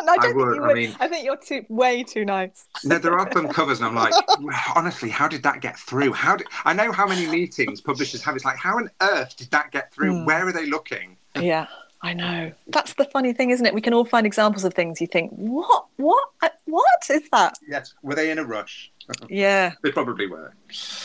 [0.08, 2.64] I don't think would, you I mean- I think you're too way too nice.
[2.84, 4.14] No, there are some covers, and I'm like,
[4.74, 6.12] honestly, how did that get through?
[6.14, 8.34] How did I know how many meetings publishers have?
[8.34, 10.20] It's like, how on earth did that get through?
[10.20, 10.24] Hmm.
[10.24, 11.16] Where are they looking?
[11.38, 11.66] Yeah,
[12.00, 12.52] I know.
[12.68, 13.74] That's the funny thing, isn't it?
[13.74, 17.58] We can all find examples of things you think, what, what, Uh, what is that?
[17.68, 18.90] Yes, were they in a rush?
[19.28, 19.72] Yeah.
[19.82, 20.52] They probably were.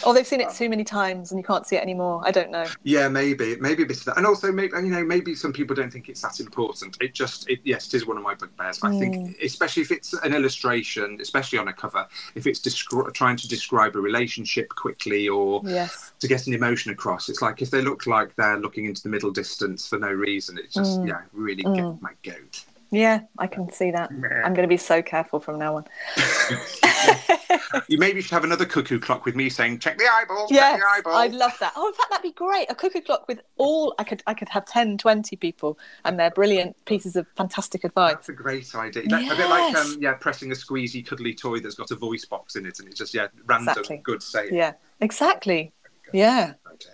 [0.05, 2.21] Or they've seen it too many times and you can't see it anymore.
[2.25, 2.65] I don't know.
[2.83, 5.75] Yeah, maybe, maybe a bit of that, and also maybe you know maybe some people
[5.75, 6.97] don't think it's that important.
[7.01, 8.79] It just, it, yes, it is one of my bugbears.
[8.83, 8.99] I Hmm.
[8.99, 13.47] think, especially if it's an illustration, especially on a cover, if it's descri- trying to
[13.47, 16.11] describe a relationship quickly or Yes.
[16.19, 17.29] to get an emotion across.
[17.29, 20.57] It's like if they look like they're looking into the middle distance for no reason,
[20.57, 21.07] it just Mm.
[21.07, 21.75] yeah really Mm.
[21.75, 22.65] gets my goat.
[22.91, 24.11] Yeah, I can see that.
[24.11, 25.85] I'm going to be so careful from now on.
[27.87, 30.81] you maybe should have another cuckoo clock with me saying check the eyeballs, Yes, check
[30.81, 31.15] the eyeballs.
[31.15, 31.73] I'd love that.
[31.75, 32.69] Oh, in fact, that'd be great.
[32.69, 36.31] A cuckoo clock with all, I could I could have 10, 20 people and their
[36.31, 38.13] brilliant pieces of fantastic advice.
[38.13, 39.03] That's a great idea.
[39.09, 42.25] Like- A bit like um, yeah, pressing a squeezy cuddly toy that's got a voice
[42.25, 43.97] box in it, and it's just yeah, random Exactly.
[44.03, 44.53] good saying.
[44.53, 45.71] Yeah, exactly.
[46.11, 46.53] Yeah.
[46.71, 46.89] Okay.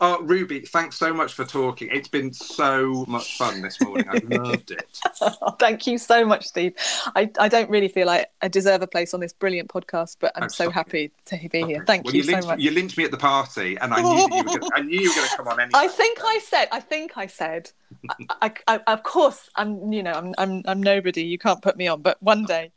[0.00, 1.88] Oh, Ruby, thanks so much for talking.
[1.92, 4.06] It's been so much fun this morning.
[4.08, 5.00] I've loved it.
[5.20, 6.74] Oh, thank you so much, Steve.
[7.14, 10.32] I, I don't really feel like I deserve a place on this brilliant podcast, but
[10.36, 10.72] I'm I'm so sorry.
[10.72, 11.84] happy to be here.
[11.86, 12.60] Thank well, you, linked, so much.
[12.60, 15.00] You linked me at the party, and I knew that you were gonna, I knew
[15.00, 15.70] you were going to come on anyway.
[15.74, 16.68] I think I said.
[16.72, 17.70] I think I said.
[18.10, 19.92] I, I, I, of course, I'm.
[19.92, 20.34] You know, I'm.
[20.38, 20.62] I'm.
[20.66, 21.22] I'm nobody.
[21.24, 22.02] You can't put me on.
[22.02, 22.72] But one day,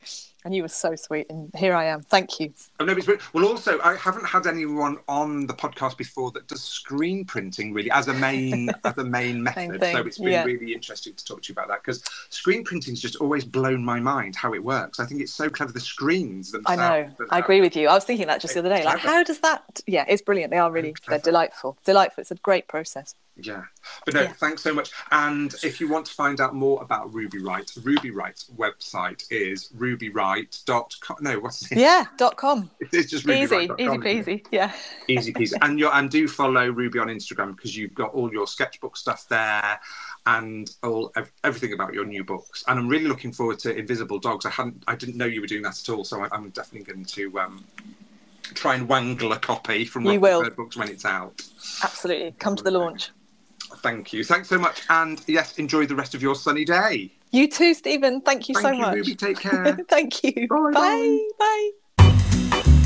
[0.46, 2.02] and you were so sweet, and here I am.
[2.02, 2.54] Thank you.
[2.80, 2.96] Oh, no.
[3.34, 7.92] Well, also, I haven't had anyone on the podcast before that does screen printing really
[7.92, 9.80] as a main as a main method.
[9.82, 10.44] So it's been yeah.
[10.44, 14.00] really interesting to talk to you about that because screen printing's just always blown my
[14.00, 15.00] mind how it works.
[15.00, 15.72] I think it's so clever.
[15.72, 17.20] The screens I themselves.
[17.20, 17.26] know.
[17.32, 17.88] I agree with you.
[17.88, 18.84] I was thinking that just the other day.
[18.84, 19.16] Like, Clever.
[19.16, 19.82] how does that?
[19.88, 20.52] Yeah, it's brilliant.
[20.52, 20.96] They are really.
[21.08, 21.78] They're delightful.
[21.86, 22.22] Delightful.
[22.22, 23.16] It's a great process.
[23.42, 23.64] Yeah,
[24.06, 24.34] but no, Yeah.
[24.34, 24.92] thanks so much.
[25.12, 29.70] And if you want to find out more about Ruby Wright, Ruby Wright's website is
[29.78, 31.18] rubywright.com.
[31.22, 31.78] No, what's it?
[31.78, 32.06] Yeah.
[32.18, 32.70] Dot com.
[32.92, 33.68] It's just Easy.
[33.68, 34.46] rubywright.com, Easy peasy.
[34.52, 34.72] Yeah.
[35.08, 38.48] easy peasy and you and do follow ruby on instagram because you've got all your
[38.48, 39.80] sketchbook stuff there
[40.26, 41.12] and all
[41.44, 44.84] everything about your new books and i'm really looking forward to invisible dogs i hadn't
[44.88, 47.40] i didn't know you were doing that at all so I, i'm definitely going to
[47.40, 47.64] um
[48.54, 50.42] try and wangle a copy from You will.
[50.44, 51.42] Bird books when it's out
[51.84, 52.34] Absolutely.
[52.40, 53.12] Come to the launch.
[53.78, 57.48] Thank you thanks so much and yes enjoy the rest of your sunny day You
[57.48, 58.22] too, Stephen.
[58.22, 58.96] Thank you thank so you much.
[58.96, 60.48] ruby take care Thank you.
[60.48, 61.28] Bye, Bye.
[61.40, 62.80] Bye.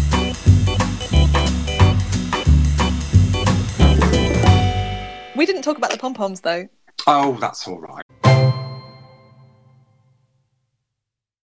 [5.35, 6.67] We didn't talk about the pom poms though.
[7.07, 8.05] oh that's all right